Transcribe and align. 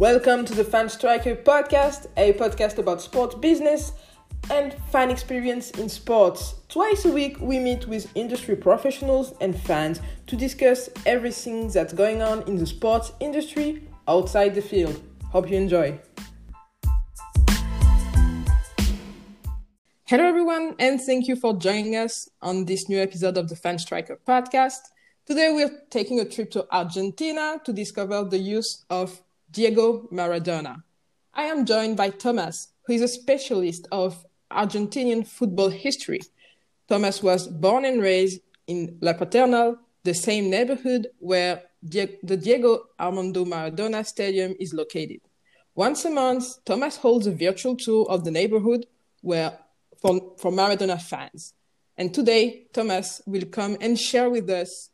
Welcome 0.00 0.46
to 0.46 0.54
the 0.54 0.64
Fan 0.64 0.88
Striker 0.88 1.36
podcast, 1.36 2.06
a 2.16 2.32
podcast 2.32 2.78
about 2.78 3.02
sports 3.02 3.34
business 3.34 3.92
and 4.50 4.74
fan 4.90 5.10
experience 5.10 5.72
in 5.72 5.90
sports. 5.90 6.54
Twice 6.70 7.04
a 7.04 7.12
week, 7.12 7.38
we 7.38 7.58
meet 7.58 7.86
with 7.86 8.10
industry 8.14 8.56
professionals 8.56 9.34
and 9.42 9.54
fans 9.54 10.00
to 10.26 10.36
discuss 10.36 10.88
everything 11.04 11.68
that's 11.68 11.92
going 11.92 12.22
on 12.22 12.42
in 12.44 12.56
the 12.56 12.64
sports 12.64 13.12
industry 13.20 13.86
outside 14.08 14.54
the 14.54 14.62
field. 14.62 15.02
Hope 15.32 15.50
you 15.50 15.58
enjoy. 15.58 16.00
Hello, 20.06 20.24
everyone, 20.24 20.76
and 20.78 20.98
thank 20.98 21.28
you 21.28 21.36
for 21.36 21.52
joining 21.52 21.94
us 21.94 22.26
on 22.40 22.64
this 22.64 22.88
new 22.88 22.98
episode 22.98 23.36
of 23.36 23.50
the 23.50 23.56
Fan 23.56 23.78
Striker 23.78 24.18
podcast. 24.26 24.80
Today, 25.26 25.52
we're 25.52 25.82
taking 25.90 26.20
a 26.20 26.24
trip 26.24 26.50
to 26.52 26.66
Argentina 26.74 27.60
to 27.66 27.72
discover 27.74 28.24
the 28.24 28.38
use 28.38 28.86
of 28.88 29.20
Diego 29.50 30.08
Maradona. 30.12 30.82
I 31.34 31.44
am 31.44 31.66
joined 31.66 31.96
by 31.96 32.10
Thomas, 32.10 32.68
who 32.82 32.92
is 32.92 33.02
a 33.02 33.08
specialist 33.08 33.88
of 33.90 34.24
Argentinian 34.50 35.26
football 35.26 35.70
history. 35.70 36.20
Thomas 36.88 37.22
was 37.22 37.48
born 37.48 37.84
and 37.84 38.00
raised 38.00 38.40
in 38.66 38.98
La 39.00 39.12
Paternal, 39.12 39.76
the 40.04 40.14
same 40.14 40.50
neighborhood 40.50 41.08
where 41.18 41.62
the 41.82 42.36
Diego 42.36 42.84
Armando 42.98 43.44
Maradona 43.44 44.06
Stadium 44.06 44.54
is 44.60 44.72
located. 44.72 45.20
Once 45.74 46.04
a 46.04 46.10
month, 46.10 46.64
Thomas 46.64 46.96
holds 46.96 47.26
a 47.26 47.32
virtual 47.32 47.76
tour 47.76 48.06
of 48.08 48.24
the 48.24 48.30
neighborhood 48.30 48.86
where, 49.22 49.58
for, 50.00 50.34
for 50.38 50.52
Maradona 50.52 51.00
fans. 51.00 51.54
And 51.96 52.14
today, 52.14 52.66
Thomas 52.72 53.20
will 53.26 53.46
come 53.46 53.76
and 53.80 53.98
share 53.98 54.30
with 54.30 54.48
us 54.48 54.90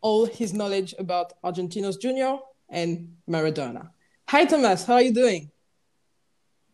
all 0.00 0.26
his 0.26 0.52
knowledge 0.52 0.94
about 0.98 1.32
Argentinos 1.42 2.00
Junior 2.00 2.38
and 2.68 3.16
Maradona. 3.28 3.90
Hi, 4.28 4.44
Thomas. 4.44 4.84
How 4.84 4.94
are 4.94 5.02
you 5.02 5.12
doing? 5.12 5.50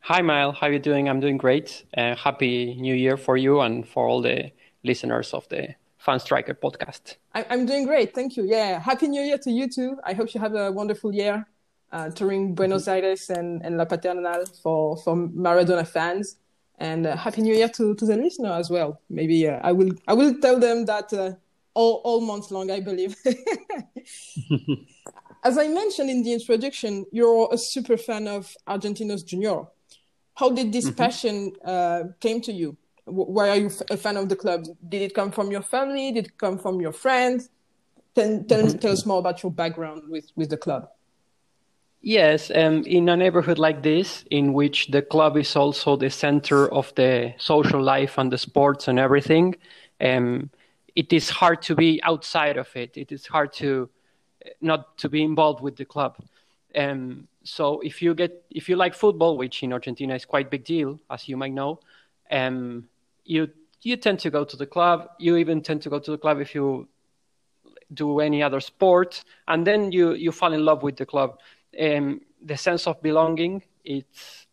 Hi, 0.00 0.22
Mile. 0.22 0.52
How 0.52 0.68
are 0.68 0.72
you 0.72 0.78
doing? 0.78 1.08
I'm 1.08 1.20
doing 1.20 1.36
great. 1.36 1.84
Uh, 1.96 2.14
happy 2.16 2.74
New 2.80 2.94
Year 2.94 3.16
for 3.16 3.36
you 3.36 3.60
and 3.60 3.86
for 3.86 4.08
all 4.08 4.22
the 4.22 4.50
listeners 4.82 5.34
of 5.34 5.48
the 5.48 5.74
Fan 5.98 6.18
Striker 6.18 6.54
podcast. 6.54 7.16
I'm 7.34 7.66
doing 7.66 7.84
great. 7.86 8.14
Thank 8.14 8.36
you. 8.36 8.44
Yeah. 8.44 8.80
Happy 8.80 9.08
New 9.08 9.22
Year 9.22 9.38
to 9.38 9.50
you 9.50 9.68
too. 9.68 9.98
I 10.02 10.14
hope 10.14 10.32
you 10.34 10.40
have 10.40 10.54
a 10.54 10.72
wonderful 10.72 11.14
year 11.14 11.46
uh, 11.92 12.10
touring 12.10 12.54
Buenos 12.54 12.86
mm-hmm. 12.86 13.04
Aires 13.04 13.30
and, 13.30 13.62
and 13.62 13.76
La 13.76 13.84
Paternal 13.84 14.46
for, 14.62 14.96
for 14.96 15.16
Maradona 15.16 15.86
fans. 15.86 16.36
And 16.78 17.06
uh, 17.06 17.16
Happy 17.16 17.42
New 17.42 17.54
Year 17.54 17.68
to, 17.68 17.94
to 17.94 18.06
the 18.06 18.16
listener 18.16 18.52
as 18.52 18.70
well. 18.70 19.00
Maybe 19.10 19.46
uh, 19.46 19.60
I 19.62 19.72
will 19.72 19.92
I 20.08 20.14
will 20.14 20.40
tell 20.40 20.58
them 20.58 20.86
that 20.86 21.12
uh, 21.12 21.32
all, 21.74 22.00
all 22.04 22.22
months 22.22 22.50
long, 22.50 22.70
I 22.70 22.80
believe. 22.80 23.16
As 25.42 25.56
I 25.56 25.68
mentioned 25.68 26.10
in 26.10 26.22
the 26.22 26.34
introduction, 26.34 27.06
you're 27.12 27.48
a 27.50 27.56
super 27.56 27.96
fan 27.96 28.28
of 28.28 28.54
Argentinos 28.68 29.24
Junior. 29.24 29.62
How 30.34 30.50
did 30.50 30.72
this 30.72 30.86
mm-hmm. 30.86 30.96
passion 30.96 31.52
uh, 31.64 32.04
came 32.20 32.40
to 32.42 32.52
you? 32.52 32.76
Why 33.06 33.48
are 33.48 33.56
you 33.56 33.70
a 33.90 33.96
fan 33.96 34.16
of 34.16 34.28
the 34.28 34.36
club? 34.36 34.64
Did 34.88 35.02
it 35.02 35.14
come 35.14 35.30
from 35.32 35.50
your 35.50 35.62
family? 35.62 36.12
Did 36.12 36.26
it 36.26 36.38
come 36.38 36.58
from 36.58 36.80
your 36.80 36.92
friends? 36.92 37.48
Tell, 38.14 38.44
tell, 38.44 38.64
mm-hmm. 38.64 38.78
tell 38.78 38.92
us 38.92 39.06
more 39.06 39.18
about 39.18 39.42
your 39.42 39.50
background 39.50 40.02
with, 40.08 40.30
with 40.36 40.50
the 40.50 40.56
club. 40.56 40.88
Yes, 42.02 42.50
um, 42.54 42.82
in 42.84 43.08
a 43.08 43.16
neighborhood 43.16 43.58
like 43.58 43.82
this, 43.82 44.24
in 44.30 44.52
which 44.52 44.88
the 44.88 45.02
club 45.02 45.36
is 45.36 45.54
also 45.54 45.96
the 45.96 46.08
center 46.10 46.72
of 46.72 46.94
the 46.94 47.34
social 47.38 47.82
life 47.82 48.16
and 48.16 48.32
the 48.32 48.38
sports 48.38 48.88
and 48.88 48.98
everything, 48.98 49.54
um, 50.00 50.50
it 50.96 51.12
is 51.12 51.28
hard 51.28 51.60
to 51.62 51.74
be 51.74 52.00
outside 52.02 52.56
of 52.56 52.74
it. 52.74 52.96
It 52.96 53.12
is 53.12 53.26
hard 53.26 53.52
to 53.54 53.90
not 54.60 54.96
to 54.98 55.08
be 55.08 55.22
involved 55.22 55.60
with 55.62 55.76
the 55.76 55.84
club. 55.84 56.16
Um, 56.74 57.28
so 57.42 57.80
if 57.80 58.00
you 58.02 58.14
get 58.14 58.44
if 58.50 58.68
you 58.68 58.76
like 58.76 58.94
football, 58.94 59.36
which 59.36 59.62
in 59.62 59.72
Argentina 59.72 60.14
is 60.14 60.24
quite 60.24 60.50
big 60.50 60.64
deal, 60.64 61.00
as 61.10 61.28
you 61.28 61.36
might 61.36 61.52
know, 61.52 61.80
um, 62.30 62.88
you 63.24 63.48
you 63.82 63.96
tend 63.96 64.18
to 64.20 64.30
go 64.30 64.44
to 64.44 64.56
the 64.56 64.66
club. 64.66 65.08
You 65.18 65.36
even 65.36 65.62
tend 65.62 65.82
to 65.82 65.90
go 65.90 65.98
to 65.98 66.10
the 66.10 66.18
club 66.18 66.40
if 66.40 66.54
you 66.54 66.88
do 67.92 68.20
any 68.20 68.42
other 68.42 68.60
sport, 68.60 69.24
and 69.48 69.66
then 69.66 69.90
you 69.90 70.12
you 70.12 70.32
fall 70.32 70.52
in 70.52 70.64
love 70.64 70.82
with 70.82 70.96
the 70.96 71.06
club. 71.06 71.38
Um, 71.80 72.20
the 72.42 72.56
sense 72.56 72.86
of 72.86 73.00
belonging 73.02 73.62
it's 73.84 74.46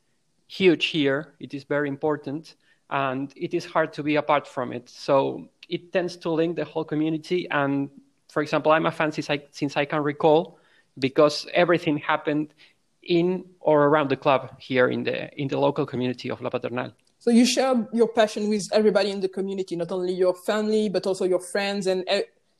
huge 0.47 0.85
here. 0.85 1.33
It 1.39 1.53
is 1.53 1.63
very 1.63 1.89
important, 1.89 2.55
and 2.89 3.31
it 3.35 3.53
is 3.53 3.65
hard 3.65 3.93
to 3.93 4.03
be 4.03 4.15
apart 4.15 4.47
from 4.47 4.73
it. 4.73 4.89
So 4.89 5.49
it 5.69 5.91
tends 5.91 6.15
to 6.17 6.29
link 6.29 6.55
the 6.55 6.65
whole 6.65 6.85
community 6.85 7.47
and 7.49 7.89
for 8.37 8.43
example, 8.43 8.71
I'm 8.71 8.85
a 8.85 8.91
fan 8.91 9.11
since 9.11 9.31
I, 9.31 9.41
since 9.49 9.75
I 9.75 9.85
can 9.85 10.03
recall 10.03 10.59
because 10.99 11.47
everything 11.55 11.97
happened 11.97 12.53
in 13.01 13.43
or 13.59 13.85
around 13.85 14.11
the 14.11 14.15
club 14.15 14.41
here 14.59 14.89
in 14.89 15.01
the 15.01 15.17
in 15.41 15.47
the 15.47 15.57
local 15.57 15.87
community 15.87 16.29
of 16.29 16.39
La 16.39 16.51
Paternal. 16.51 16.91
So 17.17 17.31
you 17.31 17.47
share 17.47 17.87
your 17.91 18.09
passion 18.09 18.47
with 18.47 18.69
everybody 18.71 19.09
in 19.09 19.21
the 19.21 19.27
community, 19.27 19.75
not 19.75 19.91
only 19.91 20.13
your 20.13 20.35
family 20.35 20.87
but 20.87 21.07
also 21.07 21.25
your 21.25 21.39
friends 21.39 21.87
and 21.87 22.05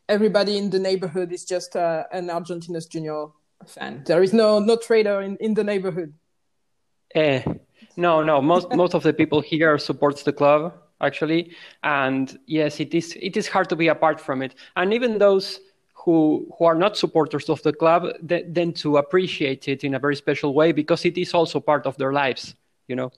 everybody 0.09 0.57
in 0.57 0.71
the 0.71 0.79
neighborhood 0.79 1.31
is 1.31 1.45
just 1.45 1.75
uh, 1.75 2.05
an 2.11 2.29
Argentinos 2.29 2.89
Junior 2.89 3.27
fan. 3.67 4.01
There 4.07 4.23
is 4.23 4.33
no 4.33 4.57
no 4.57 4.77
trader 4.77 5.21
in, 5.21 5.37
in 5.39 5.53
the 5.53 5.63
neighborhood. 5.63 6.11
Eh, 7.13 7.43
no, 7.97 8.23
no. 8.23 8.41
Most 8.41 8.73
most 8.73 8.95
of 8.95 9.03
the 9.03 9.13
people 9.13 9.41
here 9.41 9.77
supports 9.77 10.23
the 10.23 10.33
club 10.33 10.73
actually. 10.99 11.51
And 11.83 12.25
yes, 12.47 12.79
it 12.79 12.95
is 12.95 13.15
it 13.21 13.37
is 13.37 13.47
hard 13.47 13.69
to 13.69 13.75
be 13.75 13.89
apart 13.89 14.19
from 14.19 14.41
it. 14.41 14.55
And 14.75 14.91
even 14.91 15.19
those 15.19 15.59
who 16.07 16.47
who 16.57 16.63
are 16.63 16.79
not 16.85 16.95
supporters 16.95 17.49
of 17.49 17.61
the 17.63 17.73
club 17.73 18.03
then 18.21 18.71
to 18.71 18.95
appreciate 18.95 19.67
it 19.67 19.83
in 19.83 19.93
a 19.93 19.99
very 19.99 20.15
special 20.15 20.53
way 20.53 20.71
because 20.71 21.03
it 21.03 21.17
is 21.17 21.33
also 21.33 21.59
part 21.59 21.85
of 21.85 21.97
their 21.97 22.13
lives, 22.13 22.55
you 22.87 22.95
know. 22.95 23.11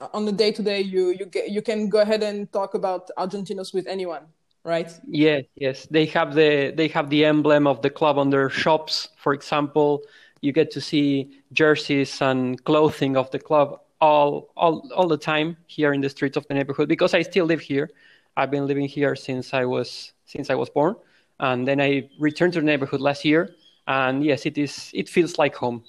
Uh, 0.00 0.08
on 0.12 0.24
the 0.24 0.32
day 0.32 0.50
to 0.50 0.60
day, 0.60 0.80
you 0.80 1.10
you 1.10 1.26
get, 1.26 1.48
you 1.48 1.62
can 1.62 1.88
go 1.88 2.00
ahead 2.00 2.24
and 2.24 2.52
talk 2.52 2.74
about 2.74 3.08
Argentinos 3.16 3.72
with 3.72 3.86
anyone, 3.86 4.24
right? 4.64 4.90
Yes, 5.06 5.44
yes. 5.54 5.86
They 5.92 6.06
have 6.06 6.34
the 6.34 6.72
they 6.76 6.88
have 6.88 7.08
the 7.08 7.24
emblem 7.24 7.68
of 7.68 7.82
the 7.82 7.90
club 7.90 8.18
on 8.18 8.30
their 8.30 8.50
shops, 8.50 9.10
for 9.16 9.32
example. 9.32 10.02
You 10.40 10.50
get 10.52 10.72
to 10.72 10.80
see 10.80 11.30
jerseys 11.52 12.20
and 12.20 12.62
clothing 12.64 13.16
of 13.16 13.30
the 13.30 13.38
club 13.38 13.78
all 14.00 14.50
all 14.56 14.90
all 14.96 15.06
the 15.06 15.22
time 15.32 15.56
here 15.68 15.92
in 15.92 16.00
the 16.00 16.10
streets 16.10 16.36
of 16.36 16.44
the 16.48 16.54
neighborhood 16.54 16.88
because 16.88 17.14
I 17.14 17.22
still 17.22 17.46
live 17.46 17.60
here. 17.60 17.90
I've 18.36 18.50
been 18.50 18.66
living 18.66 18.88
here 18.88 19.14
since 19.14 19.54
I 19.54 19.64
was 19.66 20.12
since 20.26 20.50
I 20.50 20.56
was 20.56 20.68
born, 20.70 20.96
and 21.40 21.66
then 21.66 21.80
I 21.80 22.08
returned 22.18 22.52
to 22.54 22.60
the 22.60 22.66
neighborhood 22.66 23.00
last 23.00 23.24
year. 23.24 23.54
And 23.86 24.24
yes, 24.24 24.44
it 24.44 24.58
is. 24.58 24.90
It 24.92 25.08
feels 25.08 25.38
like 25.38 25.54
home. 25.54 25.82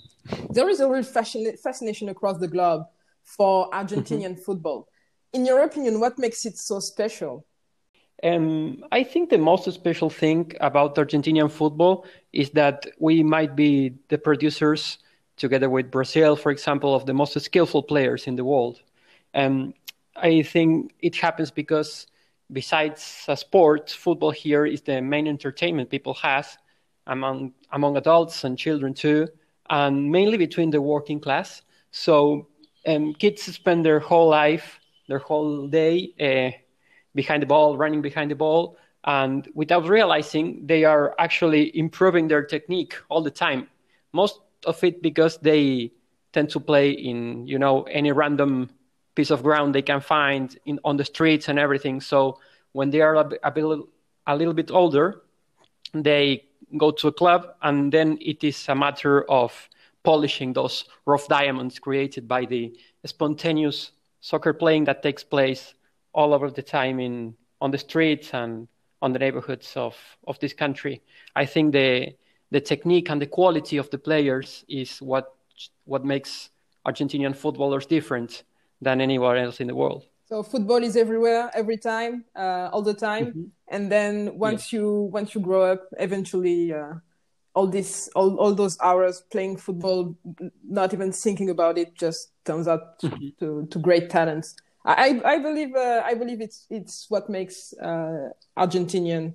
There 0.49 0.69
is 0.69 0.79
a 0.79 0.87
real 0.87 1.03
fascination 1.03 2.09
across 2.09 2.37
the 2.39 2.47
globe 2.47 2.83
for 3.23 3.69
Argentinian 3.71 4.31
mm-hmm. 4.31 4.41
football. 4.41 4.87
In 5.33 5.45
your 5.45 5.63
opinion, 5.63 5.99
what 5.99 6.17
makes 6.17 6.45
it 6.45 6.57
so 6.57 6.79
special? 6.79 7.45
Um, 8.23 8.83
I 8.91 9.03
think 9.03 9.29
the 9.29 9.37
most 9.37 9.71
special 9.71 10.09
thing 10.09 10.53
about 10.59 10.95
Argentinian 10.95 11.51
football 11.51 12.05
is 12.33 12.49
that 12.51 12.85
we 12.99 13.23
might 13.23 13.55
be 13.55 13.93
the 14.09 14.17
producers 14.17 14.99
together 15.37 15.69
with 15.69 15.89
Brazil, 15.89 16.35
for 16.35 16.51
example, 16.51 16.93
of 16.93 17.05
the 17.05 17.13
most 17.13 17.39
skillful 17.39 17.83
players 17.83 18.27
in 18.27 18.35
the 18.35 18.43
world. 18.43 18.81
And 19.33 19.73
I 20.15 20.41
think 20.41 20.91
it 20.99 21.15
happens 21.15 21.49
because 21.51 22.07
besides 22.51 23.25
a 23.27 23.37
sport, 23.37 23.89
football 23.89 24.31
here 24.31 24.65
is 24.65 24.81
the 24.81 25.01
main 25.01 25.27
entertainment 25.27 25.89
people 25.89 26.13
have 26.15 26.57
among 27.07 27.53
among 27.71 27.97
adults 27.97 28.43
and 28.43 28.57
children 28.57 28.93
too, 28.93 29.27
and 29.69 30.11
mainly 30.11 30.37
between 30.37 30.69
the 30.69 30.81
working 30.81 31.19
class. 31.19 31.61
So 31.91 32.47
um, 32.87 33.13
kids 33.13 33.43
spend 33.43 33.85
their 33.85 33.99
whole 33.99 34.29
life, 34.29 34.79
their 35.07 35.19
whole 35.19 35.67
day 35.67 36.13
uh, 36.19 36.57
behind 37.15 37.41
the 37.41 37.47
ball, 37.47 37.77
running 37.77 38.01
behind 38.01 38.31
the 38.31 38.35
ball, 38.35 38.77
and 39.03 39.47
without 39.53 39.87
realizing, 39.87 40.65
they 40.65 40.83
are 40.83 41.15
actually 41.19 41.77
improving 41.77 42.27
their 42.27 42.43
technique 42.43 42.95
all 43.09 43.21
the 43.21 43.31
time. 43.31 43.67
Most 44.13 44.39
of 44.65 44.83
it 44.83 45.01
because 45.01 45.37
they 45.37 45.91
tend 46.31 46.49
to 46.49 46.59
play 46.59 46.91
in 46.91 47.47
you 47.47 47.57
know 47.57 47.83
any 47.83 48.11
random 48.11 48.69
piece 49.15 49.31
of 49.31 49.43
ground 49.43 49.75
they 49.75 49.81
can 49.81 50.01
find 50.01 50.57
in 50.65 50.79
on 50.83 50.97
the 50.97 51.05
streets 51.05 51.49
and 51.49 51.59
everything. 51.59 52.01
So 52.01 52.39
when 52.71 52.89
they 52.89 53.01
are 53.01 53.15
a, 53.15 53.29
a, 53.43 53.81
a 54.27 54.35
little 54.35 54.53
bit 54.53 54.71
older, 54.71 55.21
they 55.93 56.45
go 56.77 56.91
to 56.91 57.07
a 57.07 57.11
club, 57.11 57.55
and 57.61 57.91
then 57.91 58.17
it 58.21 58.43
is 58.43 58.67
a 58.69 58.75
matter 58.75 59.29
of 59.29 59.69
polishing 60.03 60.53
those 60.53 60.85
rough 61.05 61.27
diamonds 61.27 61.79
created 61.79 62.27
by 62.27 62.45
the 62.45 62.73
spontaneous 63.05 63.91
soccer 64.21 64.53
playing 64.53 64.85
that 64.85 65.01
takes 65.03 65.23
place 65.23 65.73
all 66.13 66.33
over 66.33 66.49
the 66.49 66.61
time 66.61 66.99
in 66.99 67.35
on 67.61 67.71
the 67.71 67.77
streets 67.77 68.33
and 68.33 68.67
on 69.01 69.13
the 69.13 69.19
neighborhoods 69.19 69.73
of, 69.75 69.95
of 70.27 70.39
this 70.39 70.53
country. 70.53 71.01
I 71.35 71.45
think 71.45 71.73
the 71.73 72.15
the 72.51 72.61
technique 72.61 73.09
and 73.11 73.21
the 73.21 73.27
quality 73.27 73.77
of 73.77 73.89
the 73.89 73.97
players 73.97 74.65
is 74.67 75.01
what 75.01 75.35
what 75.85 76.05
makes 76.05 76.49
Argentinian 76.85 77.35
footballers 77.35 77.85
different 77.85 78.43
than 78.81 79.01
anywhere 79.01 79.37
else 79.37 79.59
in 79.59 79.67
the 79.67 79.75
world. 79.75 80.05
So 80.25 80.43
football 80.43 80.83
is 80.83 80.95
everywhere, 80.95 81.49
every 81.55 81.77
time, 81.77 82.23
uh, 82.35 82.69
all 82.71 82.83
the 82.83 82.93
time, 82.93 83.25
mm-hmm. 83.27 83.43
and 83.67 83.91
then 83.91 84.37
once 84.37 84.71
yeah. 84.71 84.79
you 84.79 85.09
once 85.11 85.33
you 85.33 85.41
grow 85.41 85.63
up, 85.63 85.87
eventually 85.97 86.71
uh, 86.71 86.93
all 87.55 87.67
this 87.67 88.09
all, 88.15 88.37
all 88.37 88.53
those 88.53 88.77
hours 88.79 89.23
playing 89.31 89.57
football 89.57 90.15
not 90.63 90.93
even 90.93 91.11
thinking 91.11 91.49
about 91.49 91.77
it 91.77 91.95
just 91.95 92.31
turns 92.45 92.67
out 92.67 92.99
to, 92.99 93.07
mm-hmm. 93.07 93.27
to, 93.39 93.67
to, 93.71 93.79
great 93.79 94.09
talents 94.09 94.55
i 94.85 95.19
i 95.25 95.37
believe 95.37 95.75
uh, 95.75 96.01
i 96.05 96.13
believe 96.13 96.41
it's 96.41 96.65
it's 96.69 97.09
what 97.09 97.29
makes 97.29 97.73
uh, 97.81 98.29
argentinian 98.57 99.33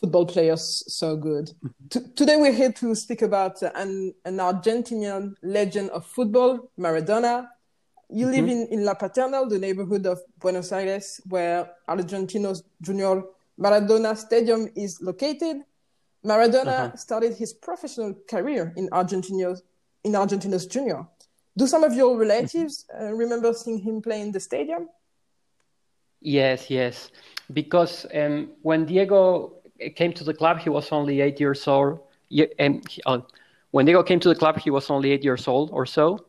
football 0.00 0.26
players 0.26 0.84
so 0.86 1.16
good 1.16 1.46
mm-hmm. 1.46 1.88
T- 1.88 2.12
today 2.14 2.36
we're 2.36 2.52
here 2.52 2.72
to 2.72 2.94
speak 2.94 3.22
about 3.22 3.62
an 3.62 4.14
an 4.24 4.36
argentinian 4.36 5.34
legend 5.42 5.90
of 5.90 6.06
football 6.06 6.70
maradona 6.78 7.48
you 8.08 8.26
live 8.26 8.44
mm-hmm. 8.44 8.72
in, 8.72 8.80
in 8.80 8.84
La 8.84 8.94
Paternal, 8.94 9.48
the 9.48 9.58
neighborhood 9.58 10.06
of 10.06 10.20
Buenos 10.38 10.72
Aires, 10.72 11.20
where 11.28 11.70
Argentinos 11.88 12.62
Junior 12.80 13.22
Maradona 13.58 14.16
Stadium 14.16 14.68
is 14.76 15.00
located. 15.00 15.62
Maradona 16.24 16.66
uh-huh. 16.66 16.96
started 16.96 17.34
his 17.34 17.52
professional 17.52 18.14
career 18.28 18.72
in 18.76 18.88
Argentinos 18.90 19.62
in 20.04 20.12
Argentinos 20.12 20.68
Junior. 20.68 21.06
Do 21.56 21.66
some 21.66 21.84
of 21.84 21.92
your 21.94 22.16
relatives 22.16 22.86
uh, 22.98 23.12
remember 23.12 23.52
seeing 23.52 23.78
him 23.78 24.00
play 24.00 24.20
in 24.20 24.32
the 24.32 24.40
stadium? 24.40 24.88
Yes, 26.20 26.70
yes. 26.70 27.10
Because 27.52 28.06
um, 28.14 28.50
when 28.62 28.86
Diego 28.86 29.54
came 29.96 30.12
to 30.14 30.24
the 30.24 30.32
club, 30.32 30.60
he 30.60 30.70
was 30.70 30.90
only 30.92 31.20
eight 31.20 31.40
years 31.40 31.66
old. 31.66 32.00
Um, 32.58 32.80
he, 32.88 33.02
uh, 33.04 33.18
when 33.72 33.84
Diego 33.84 34.02
came 34.02 34.20
to 34.20 34.28
the 34.28 34.34
club, 34.34 34.58
he 34.58 34.70
was 34.70 34.88
only 34.90 35.10
eight 35.10 35.24
years 35.24 35.46
old 35.48 35.70
or 35.72 35.84
so. 35.84 36.24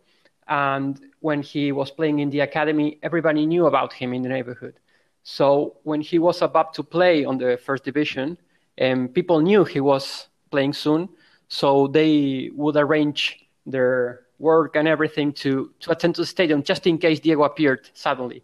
And 0.48 1.00
when 1.24 1.42
he 1.42 1.72
was 1.72 1.90
playing 1.90 2.20
in 2.20 2.30
the 2.30 2.42
academy, 2.42 3.00
everybody 3.02 3.46
knew 3.46 3.66
about 3.66 3.94
him 3.94 4.14
in 4.14 4.22
the 4.22 4.28
neighborhood. 4.28 4.76
So 5.24 5.78
when 5.84 6.02
he 6.02 6.20
was 6.20 6.42
about 6.42 6.74
to 6.74 6.84
play 6.84 7.24
on 7.24 7.38
the 7.38 7.58
first 7.66 7.86
division, 7.86 8.38
um, 8.82 9.08
people 9.08 9.40
knew 9.40 9.64
he 9.64 9.80
was 9.80 10.28
playing 10.52 10.74
soon, 10.74 11.08
so 11.48 11.88
they 11.88 12.52
would 12.54 12.76
arrange 12.76 13.40
their 13.66 14.26
work 14.38 14.76
and 14.76 14.86
everything 14.86 15.32
to, 15.44 15.72
to 15.80 15.92
attend 15.92 16.16
to 16.16 16.22
the 16.24 16.26
stadium 16.26 16.62
just 16.62 16.86
in 16.88 16.98
case 16.98 17.22
Diego 17.22 17.44
appeared 17.44 17.90
suddenly, 17.94 18.44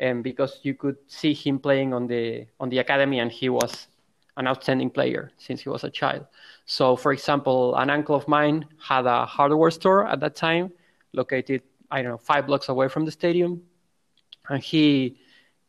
um, 0.00 0.22
because 0.22 0.60
you 0.62 0.74
could 0.74 0.98
see 1.08 1.34
him 1.34 1.58
playing 1.58 1.92
on 1.92 2.06
the 2.06 2.46
on 2.60 2.68
the 2.68 2.78
academy, 2.78 3.18
and 3.18 3.32
he 3.32 3.48
was 3.48 3.88
an 4.36 4.46
outstanding 4.46 4.90
player 4.90 5.32
since 5.36 5.62
he 5.62 5.68
was 5.68 5.82
a 5.82 5.90
child. 5.90 6.26
So, 6.64 6.94
for 6.94 7.12
example, 7.12 7.74
an 7.74 7.90
uncle 7.90 8.14
of 8.14 8.28
mine 8.28 8.66
had 8.78 9.06
a 9.06 9.26
hardware 9.26 9.72
store 9.72 10.06
at 10.06 10.20
that 10.20 10.36
time, 10.36 10.70
located 11.12 11.62
I 11.90 12.02
don't 12.02 12.12
know 12.12 12.18
five 12.18 12.46
blocks 12.46 12.68
away 12.68 12.88
from 12.88 13.04
the 13.04 13.10
stadium, 13.10 13.62
and 14.48 14.62
he 14.62 15.18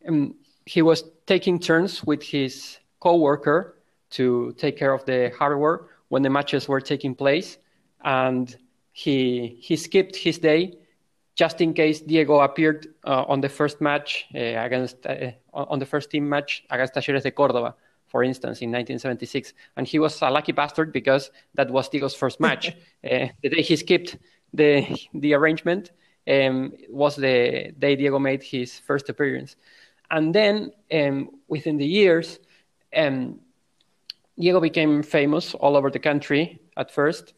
um, 0.06 0.34
he 0.66 0.82
was 0.82 1.04
taking 1.26 1.58
turns 1.58 2.04
with 2.04 2.22
his 2.22 2.78
coworker 3.00 3.78
to 4.10 4.54
take 4.58 4.76
care 4.76 4.92
of 4.92 5.04
the 5.04 5.32
hardware 5.36 5.86
when 6.08 6.22
the 6.22 6.30
matches 6.30 6.68
were 6.68 6.80
taking 6.80 7.14
place, 7.14 7.58
and 8.04 8.56
he 8.92 9.58
he 9.60 9.76
skipped 9.76 10.16
his 10.16 10.38
day 10.38 10.78
just 11.34 11.60
in 11.60 11.72
case 11.72 12.00
Diego 12.00 12.40
appeared 12.40 12.88
uh, 13.04 13.24
on 13.26 13.40
the 13.40 13.48
first 13.48 13.80
match 13.80 14.26
uh, 14.34 14.38
against 14.38 15.06
uh, 15.06 15.32
on 15.52 15.78
the 15.78 15.86
first 15.86 16.10
team 16.10 16.28
match 16.28 16.64
against 16.70 16.94
Talleres 16.94 17.22
de 17.22 17.30
Córdoba, 17.30 17.74
for 18.06 18.22
instance, 18.22 18.60
in 18.60 18.70
1976, 18.70 19.54
and 19.76 19.86
he 19.86 19.98
was 19.98 20.20
a 20.22 20.30
lucky 20.30 20.52
bastard 20.52 20.92
because 20.92 21.30
that 21.54 21.70
was 21.70 21.88
Diego's 21.88 22.14
first 22.14 22.40
match. 22.40 22.76
Uh, 23.04 23.26
the 23.42 23.48
day 23.48 23.62
he 23.62 23.74
skipped 23.74 24.16
the 24.54 24.96
the 25.12 25.34
arrangement 25.34 25.90
um, 26.28 26.72
was 26.88 27.16
the 27.16 27.72
day 27.78 27.96
Diego 27.96 28.18
made 28.18 28.42
his 28.42 28.78
first 28.78 29.08
appearance, 29.08 29.56
and 30.10 30.34
then 30.34 30.72
um, 30.92 31.30
within 31.48 31.76
the 31.76 31.86
years. 31.86 32.38
Um, 32.94 33.40
Diego 34.38 34.60
became 34.60 35.02
famous 35.02 35.54
all 35.54 35.76
over 35.76 35.90
the 35.90 35.98
country 35.98 36.58
at 36.76 36.90
first. 36.90 37.34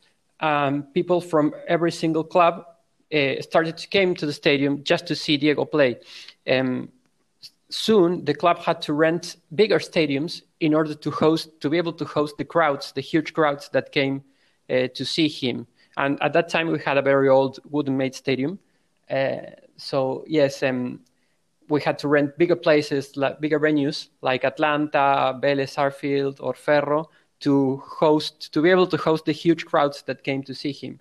People 0.95 1.21
from 1.21 1.53
every 1.67 1.91
single 1.91 2.25
club 2.25 2.67
uh, 3.13 3.41
started 3.41 3.77
to 3.77 3.89
came 3.89 4.15
to 4.15 4.27
the 4.27 4.33
stadium 4.33 4.83
just 4.85 5.07
to 5.07 5.15
see 5.15 5.37
Diego 5.37 5.65
play. 5.65 5.99
Um, 6.49 6.89
soon, 7.69 8.25
the 8.25 8.35
club 8.35 8.59
had 8.59 8.81
to 8.83 8.93
rent 8.93 9.37
bigger 9.55 9.81
stadiums 9.81 10.43
in 10.61 10.73
order 10.73 10.95
to 10.95 11.11
host, 11.11 11.61
to 11.61 11.69
be 11.69 11.79
able 11.79 11.93
to 11.95 12.05
host 12.05 12.37
the 12.39 12.45
crowds, 12.45 12.93
the 12.93 13.01
huge 13.01 13.33
crowds 13.33 13.69
that 13.71 13.93
came 13.93 14.23
uh, 14.71 14.89
to 14.95 15.05
see 15.05 15.29
him. 15.29 15.67
And 15.97 16.23
at 16.23 16.33
that 16.33 16.49
time, 16.49 16.69
we 16.69 16.79
had 16.79 16.97
a 16.97 17.03
very 17.03 17.29
old 17.29 17.59
wooden-made 17.71 18.15
stadium. 18.15 18.59
Uh, 19.11 19.51
so 19.77 20.25
yes, 20.27 20.63
um, 20.63 21.01
we 21.69 21.81
had 21.81 21.99
to 21.99 22.09
rent 22.09 22.37
bigger 22.39 22.57
places, 22.57 23.17
like 23.17 23.41
bigger 23.41 23.61
venues 23.61 24.09
like 24.23 24.45
Atlanta, 24.45 25.39
Vélez 25.43 25.71
Sarsfield, 25.71 26.41
or 26.41 26.55
Ferro 26.55 27.11
to 27.41 27.83
host, 27.87 28.53
to 28.53 28.63
be 28.63 28.71
able 28.71 28.87
to 28.87 28.97
host 28.97 29.25
the 29.25 29.33
huge 29.33 29.65
crowds 29.67 30.03
that 30.03 30.25
came 30.25 30.43
to 30.43 30.55
see 30.55 30.73
him. 30.73 31.01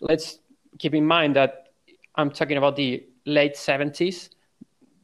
Let's 0.00 0.40
keep 0.78 0.94
in 0.94 1.06
mind 1.06 1.36
that 1.36 1.68
I'm 2.14 2.30
talking 2.30 2.56
about 2.56 2.76
the 2.76 3.06
late 3.24 3.54
70s. 3.54 4.30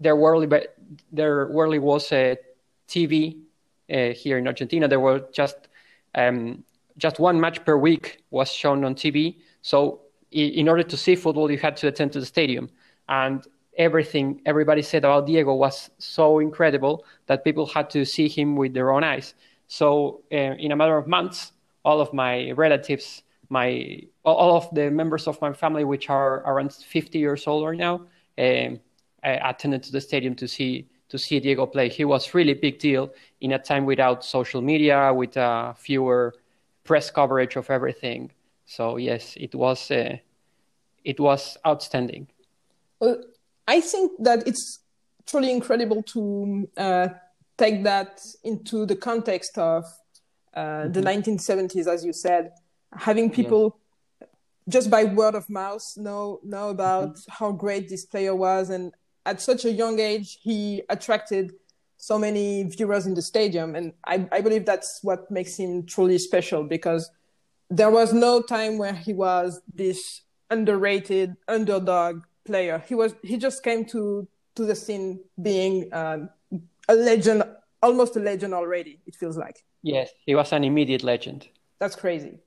There 0.00 0.16
rarely, 0.16 0.48
there 1.12 1.46
rarely 1.46 1.78
was 1.78 2.10
a 2.12 2.36
TV 2.88 3.38
uh, 3.92 4.08
here 4.14 4.38
in 4.38 4.46
Argentina. 4.46 4.88
There 4.88 5.00
were 5.00 5.24
just 5.32 5.68
um, 6.14 6.64
just 6.96 7.18
one 7.18 7.40
match 7.40 7.64
per 7.64 7.76
week 7.76 8.24
was 8.30 8.52
shown 8.52 8.84
on 8.84 8.94
TV. 8.94 9.36
So 9.62 10.02
in 10.34 10.68
order 10.68 10.82
to 10.82 10.96
see 10.96 11.14
football, 11.14 11.50
you 11.50 11.58
had 11.58 11.76
to 11.78 11.88
attend 11.88 12.12
to 12.12 12.20
the 12.20 12.26
stadium. 12.26 12.68
And 13.08 13.46
everything 13.76 14.40
everybody 14.46 14.82
said 14.82 15.04
about 15.04 15.26
Diego 15.26 15.54
was 15.54 15.90
so 15.98 16.38
incredible 16.38 17.04
that 17.26 17.44
people 17.44 17.66
had 17.66 17.90
to 17.90 18.04
see 18.04 18.28
him 18.28 18.56
with 18.56 18.74
their 18.74 18.90
own 18.90 19.04
eyes. 19.04 19.34
So 19.68 20.22
uh, 20.32 20.36
in 20.36 20.72
a 20.72 20.76
matter 20.76 20.96
of 20.96 21.06
months, 21.06 21.52
all 21.84 22.00
of 22.00 22.12
my 22.12 22.50
relatives, 22.52 23.22
my 23.48 24.00
all 24.24 24.56
of 24.56 24.68
the 24.74 24.90
members 24.90 25.26
of 25.26 25.40
my 25.40 25.52
family, 25.52 25.84
which 25.84 26.10
are 26.10 26.42
around 26.50 26.72
50 26.72 27.18
years 27.18 27.46
old 27.46 27.66
right 27.66 27.78
now, 27.78 28.06
um, 28.38 28.80
attended 29.22 29.82
to 29.84 29.92
the 29.92 30.00
stadium 30.00 30.34
to 30.36 30.48
see 30.48 30.88
to 31.08 31.18
see 31.18 31.38
Diego 31.40 31.66
play. 31.66 31.88
He 31.88 32.04
was 32.04 32.34
really 32.34 32.54
big 32.54 32.78
deal 32.78 33.12
in 33.40 33.52
a 33.52 33.58
time 33.58 33.84
without 33.84 34.24
social 34.24 34.62
media, 34.62 35.12
with 35.12 35.36
uh, 35.36 35.74
fewer 35.74 36.34
press 36.84 37.10
coverage 37.10 37.56
of 37.56 37.70
everything. 37.70 38.30
So 38.66 38.96
yes, 38.96 39.34
it 39.36 39.54
was 39.54 39.90
uh, 39.90 40.16
it 41.04 41.20
was 41.20 41.56
outstanding. 41.66 42.28
Well, 42.98 43.22
I 43.68 43.80
think 43.80 44.12
that 44.20 44.46
it's 44.46 44.80
truly 45.26 45.50
incredible 45.50 46.02
to 46.02 46.68
uh, 46.76 47.08
take 47.56 47.84
that 47.84 48.24
into 48.42 48.86
the 48.86 48.96
context 48.96 49.58
of 49.58 49.84
uh, 50.54 50.60
mm-hmm. 50.60 50.92
the 50.92 51.00
1970s, 51.00 51.86
as 51.86 52.04
you 52.04 52.12
said, 52.12 52.52
having 52.96 53.30
people 53.30 53.78
yeah. 54.20 54.26
just 54.68 54.90
by 54.90 55.04
word 55.04 55.34
of 55.34 55.48
mouth 55.50 55.84
know 55.96 56.40
know 56.42 56.70
about 56.70 57.10
mm-hmm. 57.10 57.32
how 57.38 57.52
great 57.52 57.88
this 57.88 58.04
player 58.04 58.34
was, 58.34 58.70
and 58.70 58.92
at 59.26 59.40
such 59.40 59.64
a 59.64 59.72
young 59.72 59.98
age, 59.98 60.38
he 60.42 60.82
attracted 60.88 61.54
so 61.96 62.18
many 62.18 62.64
viewers 62.64 63.06
in 63.06 63.14
the 63.14 63.22
stadium, 63.22 63.74
and 63.74 63.92
I, 64.04 64.28
I 64.30 64.40
believe 64.40 64.66
that's 64.66 65.00
what 65.02 65.30
makes 65.30 65.56
him 65.56 65.86
truly 65.86 66.18
special 66.18 66.64
because 66.64 67.10
there 67.70 67.90
was 67.90 68.12
no 68.12 68.42
time 68.42 68.78
where 68.78 68.94
he 68.94 69.12
was 69.12 69.60
this 69.72 70.22
underrated 70.50 71.36
underdog 71.48 72.22
player. 72.44 72.82
He 72.86 72.94
was 72.94 73.14
he 73.22 73.36
just 73.36 73.62
came 73.62 73.84
to 73.86 74.28
to 74.56 74.64
the 74.64 74.74
scene 74.74 75.20
being 75.40 75.92
um, 75.92 76.30
a 76.88 76.94
legend, 76.94 77.42
almost 77.82 78.16
a 78.16 78.20
legend 78.20 78.54
already. 78.54 79.00
It 79.06 79.16
feels 79.16 79.36
like. 79.36 79.64
Yes, 79.82 80.10
he 80.24 80.34
was 80.34 80.52
an 80.52 80.64
immediate 80.64 81.02
legend. 81.02 81.48
That's 81.78 81.96
crazy. 81.96 82.38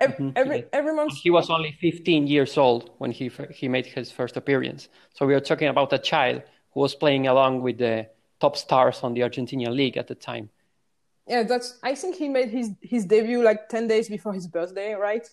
Every, 0.00 0.24
mm-hmm. 0.24 0.30
every, 0.36 0.64
every 0.72 0.94
month. 0.94 1.14
He 1.14 1.30
was 1.30 1.50
only 1.50 1.76
15 1.80 2.28
years 2.28 2.56
old 2.56 2.90
when 2.98 3.10
he 3.10 3.30
he 3.50 3.68
made 3.68 3.86
his 3.86 4.12
first 4.12 4.36
appearance. 4.36 4.88
So 5.12 5.26
we 5.26 5.34
are 5.34 5.40
talking 5.40 5.68
about 5.68 5.92
a 5.92 5.98
child 5.98 6.42
who 6.72 6.80
was 6.80 6.94
playing 6.94 7.26
along 7.26 7.62
with 7.62 7.78
the 7.78 8.08
top 8.40 8.56
stars 8.56 9.00
on 9.02 9.14
the 9.14 9.22
Argentinian 9.22 9.74
league 9.74 9.96
at 9.96 10.06
the 10.06 10.14
time. 10.14 10.50
Yeah, 11.26 11.44
that's. 11.44 11.78
I 11.82 11.94
think 11.94 12.16
he 12.16 12.28
made 12.28 12.50
his 12.50 12.70
his 12.80 13.04
debut 13.04 13.42
like 13.42 13.68
10 13.68 13.86
days 13.88 14.08
before 14.08 14.32
his 14.32 14.46
birthday, 14.46 14.94
right? 14.94 15.28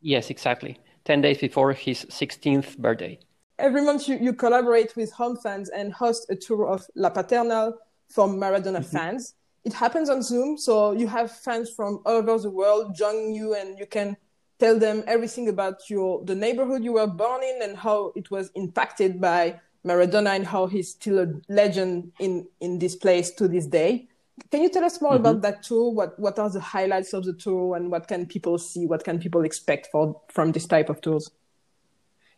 Yes, 0.00 0.30
exactly. 0.30 0.78
10 1.04 1.20
days 1.20 1.38
before 1.38 1.72
his 1.72 2.04
16th 2.06 2.78
birthday. 2.78 3.18
Every 3.58 3.82
month, 3.82 4.08
you, 4.08 4.16
you 4.16 4.32
collaborate 4.32 4.96
with 4.96 5.12
HomeFans 5.12 5.68
and 5.74 5.92
host 5.92 6.26
a 6.30 6.36
tour 6.36 6.66
of 6.66 6.86
La 6.94 7.10
Paternal 7.10 7.76
for 8.08 8.28
Maradona 8.28 8.78
mm-hmm. 8.78 8.96
fans. 8.96 9.34
It 9.64 9.72
happens 9.74 10.08
on 10.08 10.22
Zoom, 10.22 10.56
so 10.56 10.92
you 10.92 11.06
have 11.08 11.30
fans 11.30 11.70
from 11.70 12.00
all 12.06 12.16
over 12.16 12.38
the 12.38 12.50
world 12.50 12.94
joining 12.94 13.34
you, 13.34 13.54
and 13.54 13.78
you 13.78 13.86
can 13.86 14.16
tell 14.58 14.78
them 14.78 15.02
everything 15.06 15.48
about 15.48 15.90
your 15.90 16.22
the 16.24 16.34
neighborhood 16.34 16.84
you 16.84 16.92
were 16.92 17.06
born 17.06 17.42
in 17.42 17.62
and 17.62 17.76
how 17.76 18.12
it 18.14 18.30
was 18.30 18.50
impacted 18.54 19.20
by 19.20 19.60
Maradona 19.84 20.36
and 20.36 20.46
how 20.46 20.66
he's 20.66 20.90
still 20.90 21.18
a 21.18 21.28
legend 21.48 22.12
in 22.20 22.46
in 22.60 22.78
this 22.78 22.94
place 22.94 23.30
to 23.32 23.48
this 23.48 23.66
day. 23.66 24.08
Can 24.50 24.62
you 24.62 24.68
tell 24.68 24.84
us 24.84 25.00
more 25.00 25.12
mm-hmm. 25.12 25.20
about 25.20 25.42
that 25.42 25.62
tour? 25.62 25.92
What 25.92 26.18
what 26.18 26.38
are 26.38 26.50
the 26.50 26.60
highlights 26.60 27.12
of 27.12 27.24
the 27.24 27.32
tour, 27.32 27.76
and 27.76 27.90
what 27.90 28.08
can 28.08 28.26
people 28.26 28.58
see? 28.58 28.86
What 28.86 29.04
can 29.04 29.18
people 29.18 29.44
expect 29.44 29.88
for 29.92 30.20
from 30.28 30.52
this 30.52 30.66
type 30.66 30.88
of 30.88 31.00
tours? 31.00 31.30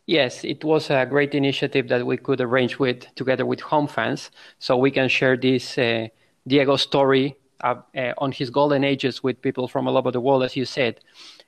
Yes, 0.07 0.45
it 0.45 0.65
was 0.65 0.91
a 0.91 1.07
great 1.07 1.35
initiative 1.35 1.89
that 1.89 2.05
we 2.05 2.17
could 2.17 2.41
arrange 2.41 2.79
with 2.79 3.07
together 3.15 3.47
with 3.47 3.61
HomeFans, 3.61 4.31
so 4.59 4.77
we 4.77 4.91
can 4.91 5.09
share 5.09 5.37
this 5.37 5.79
uh, 5.79 6.09
Diego 6.47 6.77
story 6.77 7.37
uh, 7.63 7.77
uh, 7.97 8.13
on 8.19 8.33
his 8.33 8.51
golden 8.51 8.83
ages 8.83 9.23
with 9.23 9.41
people 9.41 9.69
from 9.69 9.87
all 9.87 9.97
over 9.97 10.11
the 10.11 10.21
world, 10.21 10.43
as 10.43 10.57
you 10.57 10.65
said, 10.65 10.99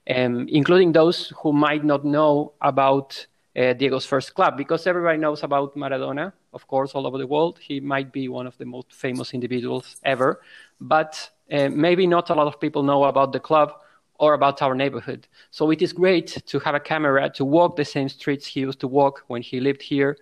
um, 0.09 0.47
including 0.49 0.93
those 0.93 1.33
who 1.43 1.53
might 1.53 1.85
not 1.85 2.05
know 2.05 2.53
about 2.61 3.27
Diego's 3.55 4.05
first 4.05 4.35
club, 4.35 4.57
because 4.57 4.87
everybody 4.87 5.19
knows 5.19 5.43
about 5.43 5.77
Maradona, 5.77 6.33
of 6.53 6.67
course, 6.67 6.93
all 6.95 7.07
over 7.07 7.19
the 7.19 7.27
world. 7.27 7.59
He 7.61 7.81
might 7.81 8.13
be 8.13 8.29
one 8.29 8.47
of 8.47 8.59
the 8.59 8.65
most 8.65 8.93
famous 8.93 9.33
individuals 9.33 9.97
ever, 10.05 10.41
but 10.81 11.31
uh, 11.53 11.69
maybe 11.69 12.07
not 12.07 12.31
a 12.31 12.35
lot 12.35 12.47
of 12.47 12.61
people 12.61 12.83
know 12.83 13.05
about 13.05 13.33
the 13.33 13.41
club 13.41 13.75
or 14.19 14.35
about 14.35 14.63
our 14.63 14.75
neighborhood. 14.75 15.27
So 15.51 15.71
it 15.71 15.83
is 15.83 15.93
great 15.93 16.43
to 16.47 16.59
have 16.61 16.75
a 16.75 16.81
camera 16.81 17.31
to 17.31 17.45
walk 17.45 17.77
the 17.77 17.85
same 17.85 18.09
streets 18.09 18.47
he 18.47 18.61
used 18.61 18.81
to 18.81 18.89
walk 18.89 19.25
when 19.27 19.43
he 19.43 19.61
lived 19.61 19.83
here 19.83 20.17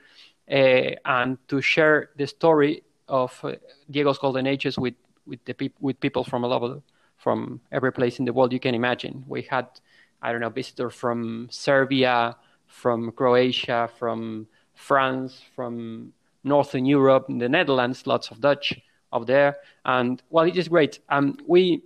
uh, 0.51 0.91
and 1.05 1.39
to 1.49 1.61
share 1.61 2.11
the 2.17 2.27
story 2.27 2.83
of 3.09 3.39
uh, 3.45 3.53
Diego's 3.91 4.19
golden 4.19 4.47
ages 4.47 4.79
with 4.79 4.95
with 5.27 5.45
the 5.45 5.55
peop- 5.55 5.77
with 5.81 6.01
people 6.01 6.25
from 6.25 6.45
all 6.45 6.53
over 6.53 6.83
from 7.17 7.61
every 7.71 7.93
place 7.93 8.19
in 8.19 8.25
the 8.25 8.33
world 8.33 8.53
you 8.53 8.59
can 8.59 8.75
imagine. 8.75 9.25
We 9.29 9.43
had 9.43 9.69
I 10.21 10.33
don't 10.33 10.41
know 10.41 10.51
visitors 10.51 10.95
from 10.95 11.49
Serbia, 11.51 12.37
from 12.73 13.13
Croatia, 13.13 13.89
from 13.99 14.47
France, 14.75 15.41
from 15.55 16.13
Northern 16.43 16.87
Europe, 16.87 17.27
the 17.29 17.49
Netherlands, 17.49 18.07
lots 18.07 18.31
of 18.31 18.41
Dutch 18.41 18.81
up 19.13 19.27
there, 19.27 19.57
and 19.85 20.23
well, 20.31 20.47
it 20.47 20.57
is 20.57 20.69
great. 20.69 20.99
Um, 21.09 21.37
we 21.47 21.83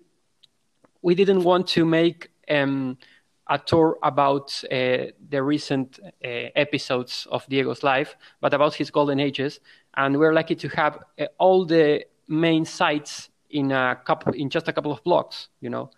we 1.02 1.14
didn't 1.14 1.42
want 1.42 1.66
to 1.68 1.84
make 1.84 2.30
um, 2.48 2.96
a 3.48 3.58
tour 3.58 3.98
about 4.02 4.62
uh, 4.70 5.12
the 5.28 5.42
recent 5.42 5.98
uh, 6.02 6.28
episodes 6.54 7.26
of 7.30 7.46
Diego's 7.46 7.82
life, 7.82 8.16
but 8.40 8.54
about 8.54 8.74
his 8.74 8.90
golden 8.90 9.20
ages. 9.20 9.60
And 9.96 10.18
we're 10.18 10.32
lucky 10.32 10.54
to 10.56 10.68
have 10.68 10.98
uh, 11.18 11.26
all 11.38 11.64
the 11.64 12.04
main 12.28 12.64
sites 12.64 13.30
in 13.50 13.72
a 13.72 13.96
couple, 14.04 14.32
in 14.32 14.50
just 14.50 14.68
a 14.68 14.72
couple 14.72 14.92
of 14.92 15.02
blocks. 15.04 15.48
You 15.60 15.70
know, 15.70 15.90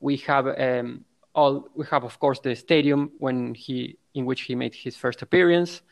we 0.00 0.16
have 0.18 0.46
um, 0.46 1.04
all. 1.34 1.68
We 1.74 1.84
have, 1.90 2.04
of 2.04 2.18
course, 2.18 2.40
the 2.40 2.54
stadium 2.56 3.12
when 3.18 3.54
he, 3.54 3.98
in 4.16 4.24
which 4.24 4.42
he 4.42 4.54
made 4.54 4.74
his 4.74 4.96
first 4.96 5.22
appearance. 5.22 5.82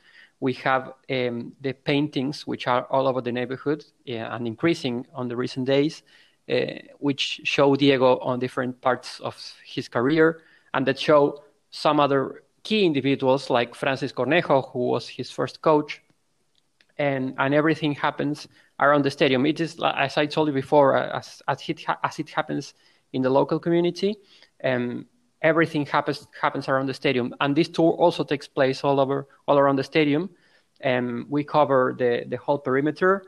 We 0.41 0.55
have 0.55 0.93
um, 1.11 1.53
the 1.61 1.73
paintings, 1.73 2.47
which 2.47 2.67
are 2.67 2.85
all 2.91 3.07
over 3.07 3.21
the 3.21 3.33
neighborhood 3.33 3.85
and 4.07 4.47
increasing 4.47 5.07
on 5.15 5.29
the 5.29 5.37
recent 5.37 5.67
days, 5.67 6.03
uh, 6.51 6.57
which 6.99 7.41
show 7.45 7.77
Diego 7.77 8.19
on 8.19 8.41
different 8.41 8.81
parts 8.81 9.21
of 9.21 9.35
his 9.65 9.89
career 9.89 10.43
and 10.75 10.85
that 10.87 10.99
show 10.99 11.45
some 11.71 12.01
other 12.01 12.43
key 12.65 12.85
individuals 12.85 13.51
like 13.51 13.75
Francis 13.75 14.13
Cornejo, 14.13 14.71
who 14.73 14.89
was 14.89 15.09
his 15.09 15.31
first 15.31 15.63
coach, 15.63 16.03
and 16.99 17.35
and 17.39 17.55
everything 17.55 17.95
happens 17.95 18.49
around 18.81 19.05
the 19.05 19.11
stadium. 19.11 19.47
It 19.47 19.61
is 19.61 19.79
as 19.83 20.17
I 20.17 20.27
told 20.27 20.49
you 20.49 20.55
before, 20.55 20.97
as 20.97 21.43
as 21.47 21.69
it 21.69 21.85
as 22.03 22.19
it 22.19 22.31
happens 22.31 22.75
in 23.13 23.23
the 23.23 23.31
local 23.31 23.59
community, 23.59 24.17
um, 24.63 25.07
everything 25.45 25.87
happens 25.87 26.27
happens 26.43 26.69
around 26.69 26.87
the 26.87 26.95
stadium. 26.95 27.33
And 27.41 27.55
this 27.55 27.69
tour 27.69 27.93
also 27.93 28.25
takes 28.25 28.49
place 28.49 28.83
all 28.83 28.99
over 28.99 29.29
all 29.47 29.59
around 29.59 29.77
the 29.77 29.85
stadium. 29.85 30.31
Um, 30.83 31.27
we 31.31 31.45
cover 31.45 31.95
the 31.97 32.25
the 32.27 32.37
whole 32.37 32.59
perimeter 32.59 33.23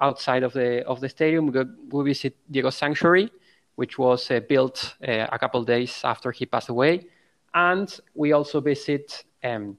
outside 0.00 0.44
of 0.44 0.52
the 0.52 0.86
of 0.86 1.00
the 1.00 1.08
stadium. 1.08 1.46
We, 1.46 1.52
go, 1.52 1.64
we 1.90 2.04
visit 2.04 2.36
Diego 2.48 2.70
Sanctuary 2.70 3.30
which 3.76 3.98
was 3.98 4.30
uh, 4.30 4.40
built 4.40 4.96
uh, 5.06 5.26
a 5.30 5.38
couple 5.38 5.62
days 5.62 6.00
after 6.02 6.32
he 6.32 6.44
passed 6.44 6.68
away. 6.68 7.06
And 7.54 7.88
we 8.14 8.32
also 8.32 8.60
visit 8.60 9.24
um, 9.44 9.78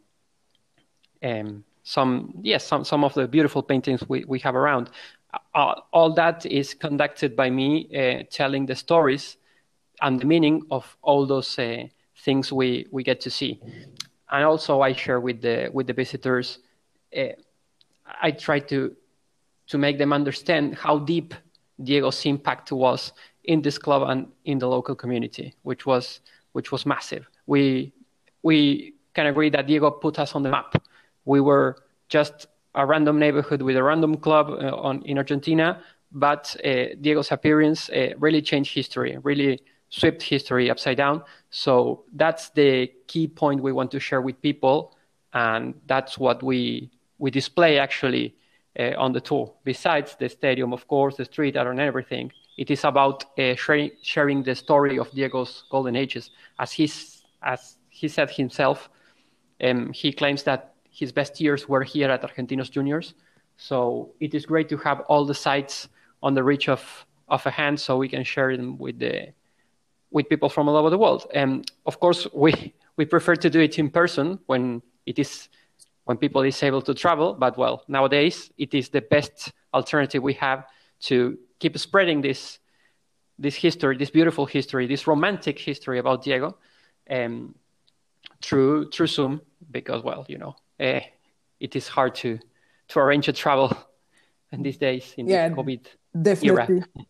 um, 1.21 1.63
some, 1.83 2.33
yes, 2.41 2.65
some, 2.65 2.83
some 2.83 3.03
of 3.03 3.13
the 3.13 3.27
beautiful 3.27 3.61
paintings 3.61 4.07
we, 4.07 4.23
we 4.25 4.39
have 4.39 4.55
around. 4.55 4.89
Uh, 5.53 5.81
all 5.91 6.13
that 6.13 6.45
is 6.45 6.73
conducted 6.73 7.35
by 7.35 7.49
me 7.49 7.89
uh, 7.93 8.23
telling 8.31 8.65
the 8.65 8.75
stories 8.75 9.37
and 10.01 10.19
the 10.19 10.25
meaning 10.25 10.63
of 10.71 10.97
all 11.01 11.25
those 11.25 11.57
uh, 11.59 11.83
things 12.17 12.51
we, 12.51 12.87
we 12.91 13.03
get 13.03 13.21
to 13.21 13.29
see. 13.29 13.59
And 14.29 14.43
also 14.43 14.81
I 14.81 14.93
share 14.93 15.19
with 15.19 15.41
the, 15.41 15.69
with 15.73 15.87
the 15.87 15.93
visitors, 15.93 16.59
uh, 17.17 17.29
I 18.21 18.31
try 18.31 18.59
to, 18.59 18.95
to 19.67 19.77
make 19.77 19.97
them 19.97 20.13
understand 20.13 20.75
how 20.75 20.99
deep 20.99 21.33
Diego's 21.81 22.25
impact 22.25 22.71
was 22.71 23.13
in 23.43 23.61
this 23.61 23.77
club 23.77 24.09
and 24.09 24.27
in 24.45 24.59
the 24.59 24.67
local 24.67 24.95
community, 24.95 25.53
which 25.63 25.85
was 25.85 26.21
which 26.53 26.71
was 26.71 26.85
massive. 26.85 27.29
We 27.45 27.93
we 28.43 28.93
can 29.13 29.27
agree 29.27 29.49
that 29.51 29.67
Diego 29.67 29.91
put 29.91 30.19
us 30.19 30.35
on 30.35 30.43
the 30.43 30.49
map. 30.49 30.81
We 31.25 31.39
were 31.41 31.77
just 32.09 32.47
a 32.75 32.85
random 32.85 33.19
neighborhood 33.19 33.61
with 33.61 33.75
a 33.75 33.83
random 33.83 34.17
club 34.17 34.49
uh, 34.49 34.75
on 34.75 35.01
in 35.03 35.17
Argentina, 35.17 35.81
but 36.11 36.55
uh, 36.65 36.95
Diego's 37.01 37.31
appearance 37.31 37.89
uh, 37.89 38.09
really 38.17 38.41
changed 38.41 38.73
history, 38.73 39.17
really 39.23 39.59
swept 39.89 40.21
history 40.21 40.69
upside 40.69 40.97
down. 40.97 41.23
So 41.49 42.03
that's 42.13 42.49
the 42.49 42.91
key 43.07 43.27
point 43.27 43.61
we 43.61 43.71
want 43.71 43.91
to 43.91 43.99
share 43.99 44.21
with 44.21 44.41
people, 44.41 44.95
and 45.33 45.73
that's 45.87 46.17
what 46.17 46.43
we 46.43 46.91
we 47.19 47.31
display 47.31 47.79
actually 47.79 48.35
uh, 48.79 48.93
on 48.97 49.11
the 49.11 49.21
tour. 49.21 49.53
Besides 49.63 50.15
the 50.19 50.29
stadium, 50.29 50.73
of 50.73 50.87
course, 50.87 51.17
the 51.17 51.25
street 51.25 51.57
art 51.57 51.67
and 51.67 51.79
everything, 51.79 52.31
it 52.57 52.69
is 52.71 52.83
about 52.83 53.25
uh, 53.39 53.55
sharing, 53.55 53.91
sharing 54.01 54.43
the 54.43 54.55
story 54.55 54.99
of 54.99 55.09
Diego's 55.11 55.63
golden 55.69 55.95
ages. 55.95 56.31
As, 56.59 56.71
he's, 56.71 57.23
as 57.41 57.77
he 57.89 58.07
said 58.07 58.29
himself, 58.29 58.89
um, 59.63 59.91
he 59.93 60.11
claims 60.11 60.43
that 60.43 60.73
his 60.91 61.11
best 61.11 61.39
years 61.39 61.67
were 61.69 61.83
here 61.83 62.09
at 62.09 62.21
Argentinos 62.23 62.69
Juniors. 62.69 63.13
So 63.57 64.13
it 64.19 64.33
is 64.33 64.45
great 64.45 64.69
to 64.69 64.77
have 64.77 65.01
all 65.01 65.25
the 65.25 65.33
sites 65.33 65.89
on 66.21 66.33
the 66.33 66.43
reach 66.43 66.69
of, 66.69 67.05
of 67.29 67.45
a 67.45 67.51
hand 67.51 67.79
so 67.79 67.97
we 67.97 68.09
can 68.09 68.23
share 68.23 68.55
them 68.55 68.77
with, 68.77 68.99
the, 68.99 69.33
with 70.11 70.29
people 70.29 70.49
from 70.49 70.69
all 70.69 70.75
over 70.75 70.89
the 70.89 70.97
world. 70.97 71.27
And 71.33 71.69
of 71.85 71.99
course, 71.99 72.27
we, 72.33 72.73
we 72.95 73.05
prefer 73.05 73.35
to 73.35 73.49
do 73.49 73.59
it 73.59 73.77
in 73.77 73.89
person 73.89 74.39
when 74.45 74.81
it 75.05 75.19
is 75.19 75.49
when 76.05 76.17
people 76.17 76.41
is 76.43 76.63
able 76.63 76.81
to 76.81 76.93
travel. 76.93 77.33
But 77.33 77.57
well, 77.57 77.83
nowadays 77.87 78.49
it 78.57 78.73
is 78.73 78.89
the 78.89 79.01
best 79.01 79.51
alternative 79.73 80.23
we 80.23 80.33
have 80.35 80.65
to 81.01 81.37
keep 81.59 81.77
spreading 81.77 82.21
this 82.21 82.59
this 83.39 83.55
history, 83.55 83.97
this 83.97 84.09
beautiful 84.09 84.45
history, 84.45 84.87
this 84.87 85.05
romantic 85.05 85.59
history 85.59 85.99
about 85.99 86.23
Diego, 86.23 86.57
um, 87.09 87.53
through 88.41 88.89
through 88.91 89.07
Zoom 89.07 89.41
because 89.69 90.01
well, 90.03 90.25
you 90.27 90.37
know, 90.37 90.55
uh, 90.79 91.01
it 91.59 91.75
is 91.75 91.87
hard 91.87 92.15
to 92.15 92.39
to 92.89 92.99
arrange 92.99 93.27
a 93.27 93.33
travel 93.33 93.75
in 94.51 94.63
these 94.65 94.77
days 94.77 95.13
in 95.17 95.27
yeah, 95.27 95.49
this 95.49 95.57
COVID 95.57 95.85
definitely. 96.21 96.75
era. 96.75 97.05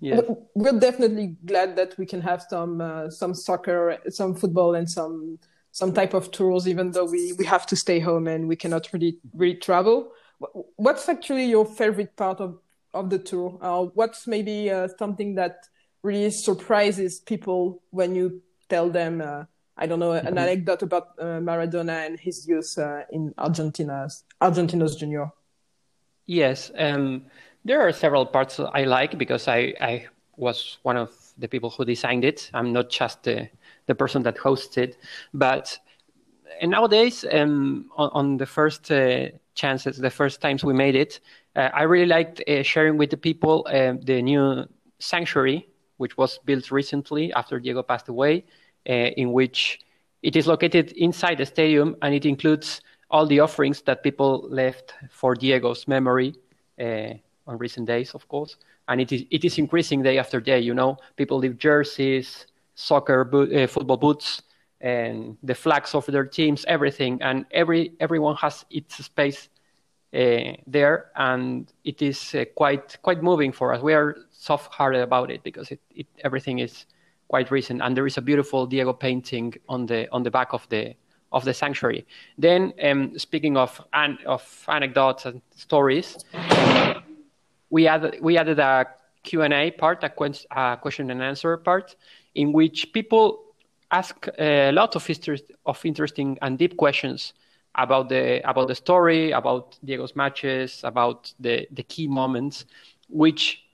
Yes. 0.00 0.22
We're 0.54 0.78
definitely 0.78 1.36
glad 1.44 1.76
that 1.76 1.96
we 1.98 2.06
can 2.06 2.20
have 2.20 2.44
some 2.48 2.80
uh, 2.80 3.10
some 3.10 3.34
soccer, 3.34 3.98
some 4.08 4.34
football, 4.34 4.74
and 4.74 4.88
some 4.88 5.38
some 5.72 5.92
type 5.92 6.14
of 6.14 6.30
tours, 6.30 6.66
even 6.66 6.90
though 6.90 7.04
we, 7.04 7.32
we 7.34 7.44
have 7.44 7.66
to 7.66 7.76
stay 7.76 8.00
home 8.00 8.26
and 8.26 8.48
we 8.48 8.56
cannot 8.56 8.92
really 8.92 9.18
really 9.34 9.56
travel. 9.56 10.12
What's 10.76 11.08
actually 11.08 11.46
your 11.46 11.66
favorite 11.66 12.16
part 12.16 12.40
of 12.40 12.58
of 12.94 13.10
the 13.10 13.18
tour? 13.18 13.58
Uh, 13.60 13.84
what's 13.94 14.26
maybe 14.26 14.70
uh, 14.70 14.88
something 14.98 15.34
that 15.34 15.66
really 16.02 16.30
surprises 16.30 17.20
people 17.20 17.82
when 17.90 18.14
you 18.14 18.42
tell 18.68 18.88
them, 18.90 19.20
uh, 19.20 19.44
I 19.76 19.86
don't 19.86 19.98
know, 19.98 20.12
an 20.12 20.26
mm-hmm. 20.26 20.38
anecdote 20.38 20.82
about 20.82 21.08
uh, 21.18 21.40
Maradona 21.40 22.06
and 22.06 22.18
his 22.18 22.46
youth 22.46 22.78
uh, 22.78 23.02
in 23.10 23.34
Argentina's 23.38 24.24
Argentinos 24.40 24.98
Junior? 24.98 25.30
Yes, 26.26 26.70
um, 26.76 27.24
there 27.64 27.86
are 27.86 27.92
several 27.92 28.26
parts 28.26 28.60
I 28.60 28.84
like 28.84 29.18
because 29.18 29.48
I, 29.48 29.74
I 29.80 30.06
was 30.36 30.78
one 30.82 30.96
of 30.96 31.10
the 31.38 31.48
people 31.48 31.70
who 31.70 31.84
designed 31.84 32.24
it. 32.24 32.50
I'm 32.54 32.72
not 32.72 32.90
just 32.90 33.24
the, 33.24 33.48
the 33.86 33.94
person 33.94 34.22
that 34.22 34.38
hosts 34.38 34.76
it, 34.78 34.96
but 35.34 35.78
and 36.60 36.70
nowadays 36.70 37.24
um, 37.30 37.90
on, 37.96 38.10
on, 38.12 38.36
the 38.36 38.46
first 38.46 38.90
uh, 38.90 39.28
chances, 39.54 39.98
the 39.98 40.10
first 40.10 40.40
times 40.40 40.64
we 40.64 40.72
made 40.72 40.96
it, 40.96 41.20
uh, 41.54 41.68
I 41.72 41.82
really 41.82 42.06
liked 42.06 42.42
uh, 42.48 42.62
sharing 42.62 42.96
with 42.96 43.10
the 43.10 43.16
people 43.16 43.64
the 43.68 44.22
new 44.22 44.66
sanctuary, 44.98 45.68
which 45.98 46.16
was 46.16 46.38
built 46.44 46.70
recently 46.70 47.32
after 47.34 47.60
Diego 47.60 47.82
passed 47.82 48.08
away, 48.08 48.44
in 48.86 49.32
which 49.32 49.80
it 50.22 50.34
is 50.36 50.46
located 50.46 50.92
inside 50.92 51.38
the 51.38 51.46
stadium 51.46 51.96
and 52.02 52.14
it 52.14 52.26
includes 52.26 52.80
all 53.10 53.26
the 53.26 53.40
offerings 53.40 53.82
that 53.82 54.02
people 54.02 54.46
left 54.50 54.94
for 55.10 55.34
Diego's 55.34 55.86
memory 55.86 56.34
on 57.48 57.58
recent 57.58 57.86
days, 57.86 58.14
of 58.14 58.28
course. 58.28 58.56
And 58.86 59.00
it 59.00 59.10
is, 59.12 59.24
it 59.30 59.44
is 59.44 59.58
increasing 59.58 60.02
day 60.02 60.18
after 60.18 60.40
day, 60.40 60.60
you 60.60 60.74
know. 60.74 60.98
People 61.16 61.38
leave 61.38 61.58
jerseys, 61.58 62.46
soccer, 62.74 63.24
boot, 63.24 63.52
uh, 63.52 63.66
football 63.66 63.96
boots, 63.96 64.42
and 64.80 65.36
the 65.42 65.54
flags 65.54 65.94
of 65.94 66.06
their 66.06 66.24
teams, 66.24 66.64
everything. 66.68 67.20
And 67.22 67.44
every 67.50 67.92
everyone 67.98 68.36
has 68.36 68.64
its 68.70 69.04
space 69.04 69.48
uh, 70.14 70.52
there, 70.66 71.10
and 71.16 71.72
it 71.84 72.00
is 72.00 72.34
uh, 72.34 72.44
quite 72.54 72.96
quite 73.02 73.22
moving 73.22 73.52
for 73.52 73.74
us. 73.74 73.82
We 73.82 73.94
are 73.94 74.16
soft-hearted 74.30 75.02
about 75.02 75.30
it 75.30 75.42
because 75.42 75.72
it, 75.72 75.80
it, 75.90 76.06
everything 76.22 76.60
is 76.60 76.86
quite 77.28 77.50
recent, 77.50 77.82
and 77.82 77.96
there 77.96 78.06
is 78.06 78.16
a 78.18 78.22
beautiful 78.22 78.66
Diego 78.66 78.92
painting 78.92 79.54
on 79.68 79.86
the 79.86 80.08
on 80.12 80.22
the 80.22 80.30
back 80.30 80.52
of 80.52 80.68
the 80.68 80.94
of 81.30 81.44
the 81.44 81.52
sanctuary. 81.52 82.06
Then, 82.38 82.72
um, 82.82 83.18
speaking 83.18 83.56
of 83.56 83.80
an, 83.92 84.18
of 84.24 84.64
anecdotes 84.68 85.26
and 85.26 85.42
stories, 85.56 86.16
we 87.70 87.86
added 87.86 88.18
we 88.20 88.38
added 88.38 88.58
a 88.58 88.86
Q&A 89.22 89.70
part, 89.72 90.02
a, 90.04 90.78
question 90.80 91.10
and 91.10 91.22
answer 91.22 91.56
part, 91.56 91.96
in 92.34 92.52
which 92.52 92.92
people 92.92 93.44
ask 93.90 94.28
a 94.38 94.72
lot 94.72 94.96
of, 94.96 95.08
of 95.66 95.84
interesting 95.84 96.38
and 96.42 96.58
deep 96.58 96.76
questions 96.76 97.32
about 97.74 98.08
the 98.08 98.40
about 98.48 98.68
the 98.68 98.74
story, 98.74 99.32
about 99.32 99.78
Diego's 99.84 100.16
matches, 100.16 100.80
about 100.84 101.32
the 101.40 101.66
the 101.72 101.82
key 101.82 102.08
moments, 102.08 102.64
which 103.08 103.64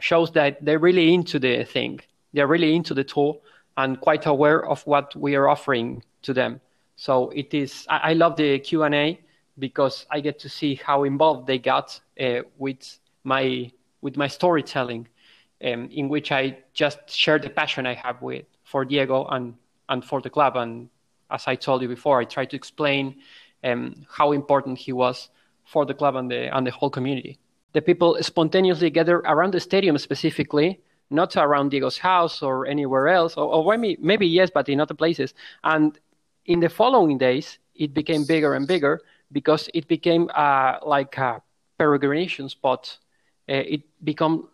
shows 0.00 0.30
that 0.32 0.64
they're 0.64 0.78
really 0.78 1.12
into 1.14 1.38
the 1.38 1.64
thing. 1.64 2.00
They're 2.32 2.46
really 2.46 2.74
into 2.74 2.94
the 2.94 3.04
tool 3.04 3.42
and 3.76 4.00
quite 4.00 4.26
aware 4.26 4.64
of 4.66 4.86
what 4.86 5.16
we 5.16 5.34
are 5.34 5.48
offering 5.48 6.02
to 6.22 6.32
them. 6.32 6.60
So 6.96 7.30
it 7.30 7.52
is. 7.54 7.86
I, 7.88 8.10
I 8.10 8.12
love 8.12 8.36
the 8.36 8.58
Q 8.58 8.82
and 8.84 8.94
A 8.94 9.20
because 9.58 10.06
I 10.10 10.20
get 10.20 10.38
to 10.40 10.48
see 10.48 10.74
how 10.76 11.04
involved 11.04 11.46
they 11.46 11.58
got 11.58 11.98
uh, 12.20 12.42
with 12.58 12.99
my 13.24 13.70
with 14.00 14.16
my 14.16 14.28
storytelling, 14.28 15.08
um, 15.64 15.88
in 15.90 16.08
which 16.08 16.32
I 16.32 16.58
just 16.72 16.98
share 17.10 17.38
the 17.38 17.50
passion 17.50 17.86
I 17.86 17.94
have 17.94 18.22
with 18.22 18.46
for 18.64 18.84
Diego 18.84 19.26
and 19.26 19.54
and 19.88 20.04
for 20.04 20.20
the 20.20 20.30
club. 20.30 20.56
And 20.56 20.88
as 21.30 21.44
I 21.46 21.56
told 21.56 21.82
you 21.82 21.88
before, 21.88 22.20
I 22.20 22.24
try 22.24 22.44
to 22.44 22.56
explain 22.56 23.16
um, 23.64 24.06
how 24.08 24.32
important 24.32 24.78
he 24.78 24.92
was 24.92 25.28
for 25.64 25.84
the 25.86 25.94
club 25.94 26.16
and 26.16 26.30
the 26.30 26.54
and 26.54 26.66
the 26.66 26.70
whole 26.70 26.90
community. 26.90 27.38
The 27.72 27.82
people 27.82 28.16
spontaneously 28.20 28.90
gather 28.90 29.18
around 29.18 29.52
the 29.52 29.60
stadium 29.60 29.96
specifically, 29.98 30.80
not 31.10 31.36
around 31.36 31.70
Diego's 31.70 31.98
house 31.98 32.42
or 32.42 32.66
anywhere 32.66 33.08
else, 33.08 33.36
or, 33.36 33.46
or 33.46 33.76
maybe 33.76 33.96
maybe 34.00 34.26
yes, 34.26 34.50
but 34.52 34.68
in 34.68 34.80
other 34.80 34.94
places. 34.94 35.34
And 35.62 35.98
in 36.46 36.60
the 36.60 36.68
following 36.68 37.18
days, 37.18 37.58
it 37.74 37.94
became 37.94 38.24
bigger 38.24 38.54
and 38.54 38.66
bigger 38.66 39.00
because 39.32 39.68
it 39.74 39.86
became 39.86 40.28
uh, 40.34 40.78
like 40.84 41.16
a 41.18 41.42
peregrination 41.78 42.50
spot. 42.50 42.98
Uh, 43.50 43.54
it 43.54 43.82
became 44.04 44.44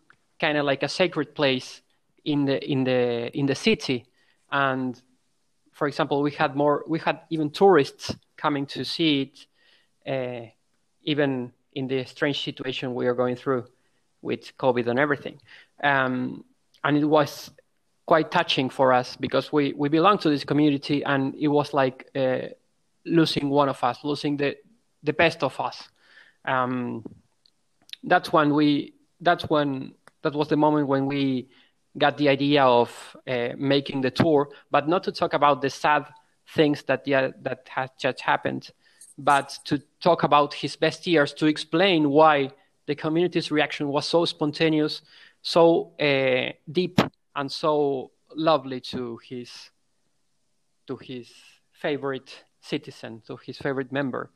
kind 0.40 0.56
of 0.56 0.64
like 0.64 0.82
a 0.82 0.88
sacred 0.88 1.34
place 1.34 1.82
in 2.24 2.46
the 2.46 2.64
in 2.64 2.84
the 2.84 3.30
in 3.38 3.46
the 3.46 3.54
city, 3.54 4.06
and 4.50 5.00
for 5.76 5.86
example, 5.86 6.22
we 6.22 6.30
had 6.30 6.56
more, 6.56 6.84
we 6.88 6.98
had 6.98 7.20
even 7.28 7.50
tourists 7.50 8.16
coming 8.38 8.64
to 8.64 8.82
see 8.82 9.20
it, 9.20 9.46
uh, 10.10 10.46
even 11.02 11.52
in 11.74 11.86
the 11.86 12.02
strange 12.06 12.42
situation 12.42 12.94
we 12.94 13.06
are 13.06 13.14
going 13.14 13.36
through 13.36 13.66
with 14.22 14.56
COVID 14.56 14.86
and 14.86 14.98
everything. 14.98 15.38
Um, 15.84 16.44
and 16.82 16.96
it 16.96 17.04
was 17.04 17.50
quite 18.06 18.30
touching 18.30 18.70
for 18.70 18.94
us 18.94 19.16
because 19.16 19.52
we, 19.52 19.74
we 19.74 19.90
belong 19.90 20.16
to 20.18 20.30
this 20.30 20.44
community 20.44 21.04
and 21.04 21.34
it 21.34 21.48
was 21.48 21.74
like 21.74 22.08
uh, 22.16 22.48
losing 23.04 23.50
one 23.50 23.68
of 23.68 23.84
us, 23.84 23.98
losing 24.02 24.38
the, 24.38 24.56
the 25.02 25.12
best 25.12 25.42
of 25.42 25.60
us. 25.60 25.90
Um, 26.46 27.04
that's 28.06 28.32
when 28.32 28.54
we, 28.54 28.94
that's 29.20 29.44
when, 29.44 29.92
that 30.22 30.32
was 30.32 30.48
the 30.48 30.56
moment 30.56 30.88
when 30.88 31.06
we 31.06 31.48
got 31.98 32.16
the 32.18 32.28
idea 32.28 32.64
of 32.64 33.16
uh, 33.26 33.48
making 33.56 34.00
the 34.00 34.10
tour, 34.10 34.48
but 34.70 34.88
not 34.88 35.04
to 35.04 35.12
talk 35.12 35.34
about 35.34 35.60
the 35.62 35.70
sad 35.70 36.06
things 36.54 36.82
that 36.84 37.04
that 37.04 37.68
has 37.68 37.90
just 37.98 38.20
happened, 38.20 38.70
but 39.18 39.58
to 39.64 39.82
talk 40.00 40.22
about 40.22 40.54
his 40.54 40.76
best 40.76 41.06
years, 41.06 41.32
to 41.34 41.46
explain 41.46 42.10
why 42.10 42.50
the 42.86 42.94
community's 42.94 43.50
reaction 43.50 43.88
was 43.88 44.06
so 44.06 44.24
spontaneous, 44.24 45.02
so 45.42 45.92
uh, 46.00 46.52
deep, 46.70 47.00
and 47.34 47.50
so 47.50 48.10
lovely 48.34 48.80
to 48.80 49.18
his 49.28 49.50
to 50.86 50.96
his 50.96 51.32
favorite 51.72 52.44
citizen, 52.60 53.22
to 53.26 53.36
his 53.44 53.58
favorite 53.58 53.90
member, 53.90 54.30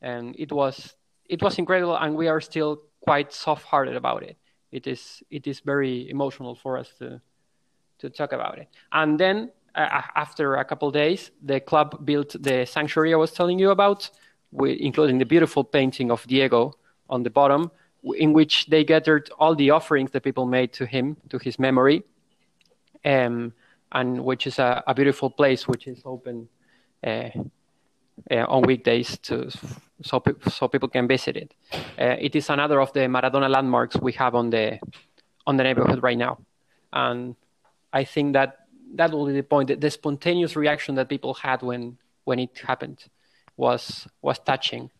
and 0.00 0.34
it 0.38 0.50
was 0.50 0.94
it 1.32 1.42
was 1.42 1.58
incredible, 1.58 1.96
and 1.96 2.14
we 2.14 2.28
are 2.28 2.40
still 2.40 2.82
quite 3.00 3.32
soft-hearted 3.32 3.96
about 3.96 4.22
it 4.22 4.36
it 4.72 4.86
is 4.86 5.22
it 5.30 5.46
is 5.46 5.60
very 5.60 6.08
emotional 6.10 6.54
for 6.54 6.78
us 6.78 6.88
to 6.98 7.20
to 7.98 8.10
talk 8.10 8.32
about 8.32 8.58
it. 8.58 8.68
And 8.90 9.20
then 9.20 9.52
uh, 9.74 10.02
after 10.16 10.56
a 10.56 10.64
couple 10.64 10.90
days, 10.90 11.30
the 11.40 11.60
club 11.60 12.04
built 12.04 12.34
the 12.42 12.66
sanctuary 12.66 13.14
I 13.14 13.16
was 13.16 13.32
telling 13.32 13.58
you 13.60 13.70
about, 13.70 14.10
with, 14.50 14.78
including 14.80 15.18
the 15.18 15.24
beautiful 15.24 15.62
painting 15.62 16.10
of 16.10 16.26
Diego 16.26 16.74
on 17.08 17.22
the 17.22 17.30
bottom, 17.30 17.70
in 18.16 18.32
which 18.32 18.66
they 18.66 18.82
gathered 18.82 19.30
all 19.38 19.54
the 19.54 19.70
offerings 19.70 20.10
that 20.10 20.24
people 20.24 20.46
made 20.46 20.72
to 20.72 20.84
him, 20.84 21.16
to 21.28 21.38
his 21.38 21.58
memory, 21.58 22.02
um, 23.04 23.52
and 23.92 24.24
which 24.24 24.46
is 24.46 24.58
a, 24.58 24.82
a, 24.86 24.94
beautiful 24.94 25.30
place 25.30 25.68
which 25.68 25.86
is 25.86 26.02
open 26.04 26.48
uh, 27.06 27.28
uh, 28.30 28.44
on 28.48 28.62
weekdays 28.62 29.18
to 29.18 29.50
so 30.02 30.20
pe- 30.20 30.50
so 30.50 30.68
people 30.68 30.88
can 30.88 31.06
visit 31.08 31.36
it. 31.36 31.54
Uh, 31.98 32.16
it 32.18 32.34
is 32.34 32.50
another 32.50 32.80
of 32.80 32.92
the 32.92 33.00
Maradona 33.00 33.48
landmarks 33.48 33.96
we 34.00 34.12
have 34.12 34.34
on 34.34 34.50
the 34.50 34.78
on 35.46 35.56
the 35.56 35.62
neighborhood 35.62 36.02
right 36.02 36.18
now, 36.18 36.38
and 36.92 37.36
I 37.92 38.04
think 38.04 38.34
that 38.34 38.66
that 38.94 39.10
will 39.10 39.26
be 39.26 39.32
the 39.32 39.42
point. 39.42 39.80
The, 39.80 39.90
spontaneous 39.90 40.56
reaction 40.56 40.94
that 40.96 41.08
people 41.08 41.34
had 41.34 41.62
when 41.62 41.98
when 42.24 42.38
it 42.38 42.58
happened 42.66 43.04
was 43.56 44.06
was 44.20 44.38
touching, 44.38 44.90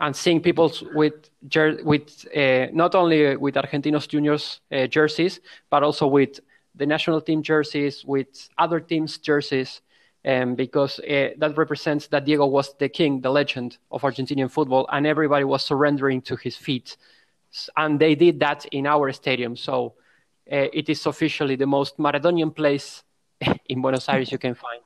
and 0.00 0.14
seeing 0.14 0.40
people 0.40 0.72
with 0.94 1.30
jer- 1.48 1.80
with 1.82 2.26
uh, 2.36 2.66
not 2.72 2.94
only 2.94 3.36
with 3.36 3.54
Argentinos 3.54 4.08
Juniors 4.08 4.60
uh, 4.72 4.86
jerseys, 4.86 5.40
but 5.70 5.82
also 5.82 6.06
with 6.06 6.40
the 6.74 6.86
national 6.86 7.20
team 7.20 7.42
jerseys, 7.42 8.04
with 8.04 8.48
other 8.58 8.80
teams' 8.80 9.18
jerseys, 9.18 9.80
um, 10.26 10.56
because 10.56 10.98
uh, 11.00 11.30
that 11.38 11.56
represents 11.56 12.08
that 12.08 12.24
Diego 12.24 12.46
was 12.46 12.74
the 12.78 12.88
king, 12.88 13.20
the 13.20 13.30
legend 13.30 13.78
of 13.92 14.02
Argentinian 14.02 14.50
football, 14.50 14.88
and 14.92 15.06
everybody 15.06 15.44
was 15.44 15.64
surrendering 15.64 16.20
to 16.22 16.36
his 16.36 16.56
feet. 16.56 16.96
And 17.76 17.98
they 17.98 18.14
did 18.16 18.40
that 18.40 18.66
in 18.66 18.86
our 18.86 19.12
stadium. 19.12 19.56
So 19.56 19.94
uh, 20.50 20.66
it 20.72 20.88
is 20.88 21.06
officially 21.06 21.54
the 21.54 21.66
most 21.66 21.96
Maradonian 21.98 22.54
place 22.54 23.04
in 23.66 23.80
Buenos 23.80 24.08
Aires 24.08 24.32
you 24.32 24.38
can 24.38 24.54
find. 24.54 24.82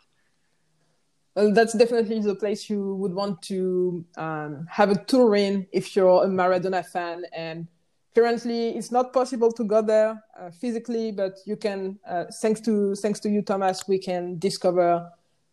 Well, 1.35 1.55
that's 1.55 1.72
definitely 1.72 2.20
the 2.20 2.35
place 2.35 2.68
you 2.68 2.96
would 2.96 3.14
want 3.14 3.40
to 3.42 4.05
um, 4.16 4.66
have 4.68 4.90
a 4.90 4.96
tour 5.05 5.37
in 5.37 5.66
if 5.72 5.96
you're 5.96 6.24
a 6.24 6.26
Maradona 6.26 6.85
fan. 6.85 7.22
And 7.33 7.66
currently, 8.14 8.70
it's 8.76 8.90
not 8.90 9.12
possible 9.12 9.53
to 9.53 9.64
go 9.64 9.81
there 9.81 10.22
uh, 10.38 10.50
physically, 10.50 11.12
but 11.12 11.38
you 11.46 11.57
can, 11.57 11.98
uh, 12.07 12.24
thanks 12.42 12.61
to 12.62 12.94
thanks 12.96 13.20
to 13.20 13.31
you, 13.31 13.42
Thomas, 13.42 13.87
we 13.88 13.98
can 13.98 14.38
discover 14.38 15.09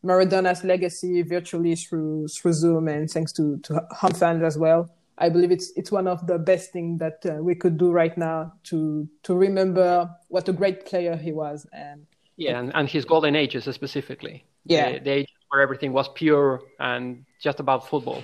Maradona's 0.08 0.64
legacy 0.64 1.22
virtually 1.22 1.76
through 1.76 2.30
through 2.30 2.54
Zoom 2.54 2.88
and 2.88 3.10
thanks 3.10 3.32
to 3.34 3.58
to 3.66 3.86
HomeFans 4.02 4.44
as 4.44 4.58
well. 4.58 4.90
I 5.18 5.30
believe 5.30 5.52
it's 5.52 5.72
it's 5.76 5.92
one 5.92 6.08
of 6.08 6.26
the 6.28 6.38
best 6.38 6.72
things 6.72 7.00
that 7.00 7.26
uh, 7.26 7.44
we 7.44 7.56
could 7.56 7.78
do 7.78 7.92
right 7.92 8.16
now 8.18 8.54
to 8.66 9.08
to 9.24 9.36
remember 9.36 10.10
what 10.30 10.48
a 10.48 10.54
great 10.54 10.86
player 10.86 11.16
he 11.16 11.32
was 11.32 11.66
and 11.74 12.06
yeah 12.36 12.60
and, 12.60 12.72
and 12.76 12.88
his 12.88 13.04
golden 13.04 13.36
ages 13.36 13.64
specifically 13.74 14.46
yeah 14.66 14.92
the, 14.92 15.00
the 15.00 15.12
age 15.12 15.34
where 15.50 15.62
everything 15.62 15.92
was 15.92 16.08
pure 16.10 16.62
and 16.80 17.26
just 17.42 17.60
about 17.60 17.88
football 17.88 18.22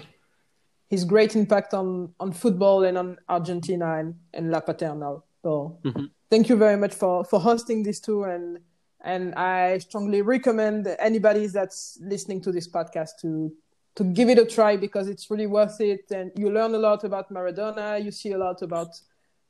his 0.90 1.04
great 1.04 1.36
impact 1.36 1.74
on 1.74 2.14
on 2.20 2.32
football 2.32 2.84
and 2.84 2.98
on 2.98 3.18
Argentina 3.28 3.98
and, 4.00 4.14
and 4.34 4.52
La 4.52 4.60
Paternal 4.60 5.26
so 5.42 5.80
mm-hmm. 5.84 6.06
thank 6.30 6.48
you 6.48 6.56
very 6.56 6.78
much 6.78 6.94
for 6.94 7.26
for 7.26 7.40
hosting 7.40 7.82
this 7.82 8.00
tour 8.00 8.30
and 8.30 8.60
and 9.04 9.36
I 9.36 9.78
strongly 9.80 10.22
recommend 10.22 10.88
anybody 11.00 11.48
that's 11.48 12.00
listening 12.02 12.42
to 12.42 12.52
this 12.52 12.68
podcast 12.68 13.20
to 13.22 13.54
to 13.96 14.04
give 14.04 14.28
it 14.28 14.40
a 14.40 14.46
try 14.46 14.76
because 14.76 15.08
it's 15.08 15.30
really 15.30 15.46
worth 15.46 15.80
it, 15.80 16.10
and 16.10 16.32
you 16.36 16.50
learn 16.50 16.74
a 16.74 16.80
lot 16.80 17.04
about 17.04 17.32
Maradona. 17.32 18.04
You 18.04 18.12
see 18.12 18.32
a 18.32 18.38
lot 18.38 18.62
about 18.62 19.00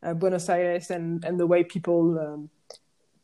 uh, 0.02 0.14
Buenos 0.14 0.50
Aires 0.50 0.90
and 0.90 1.24
and 1.24 1.40
the 1.40 1.48
way 1.48 1.64
people 1.64 2.20
um, 2.20 2.50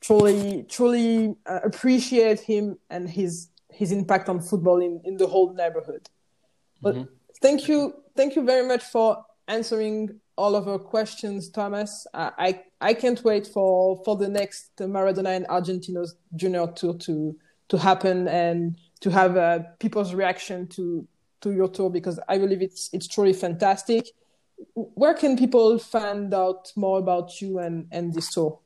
truly 0.02 0.65
truly 0.70 1.36
uh, 1.46 1.60
appreciate 1.63 2.39
him 2.39 2.78
and 2.89 3.10
his 3.10 3.50
his 3.70 3.92
impact 3.92 4.30
on 4.30 4.39
football 4.39 4.80
in 4.80 5.02
in 5.04 5.18
the 5.18 5.28
whole 5.28 5.54
neighborhood. 5.54 6.10
But 6.82 6.96
mm-hmm. 6.96 7.13
thank 7.42 7.68
you, 7.68 7.94
thank 8.15 8.36
you 8.36 8.46
very 8.46 8.65
much 8.68 8.84
for 8.84 9.26
answering 9.48 10.20
all 10.38 10.56
of 10.56 10.68
our 10.68 10.80
questions, 10.80 11.50
Thomas. 11.50 12.08
I 12.13 12.32
I 12.38 12.63
can't 12.94 13.24
wait 13.24 13.48
for 13.48 14.02
for 14.06 14.15
the 14.15 14.30
next 14.30 14.76
Maradona 14.78 15.36
and 15.36 15.48
Argentinos 15.48 16.12
Junior 16.36 16.68
tour 16.68 16.94
to 16.96 17.36
to 17.70 17.78
happen 17.78 18.28
and 18.28 18.78
to 19.02 19.10
have 19.12 19.38
uh, 19.38 19.60
people's 19.80 20.13
reaction 20.13 20.68
to 20.68 21.08
to 21.42 21.52
your 21.52 21.68
tour 21.68 21.89
because 21.89 22.20
I 22.28 22.38
believe 22.38 22.62
it's 22.62 22.89
it's 22.94 23.08
truly 23.08 23.34
fantastic. 23.34 24.08
Where 24.74 25.13
can 25.13 25.38
people 25.38 25.80
find 25.80 26.34
out 26.34 26.72
more 26.76 27.00
about 27.00 27.42
you 27.42 27.60
and 27.60 27.88
and 27.92 28.13
this 28.13 28.32
tour? 28.32 28.60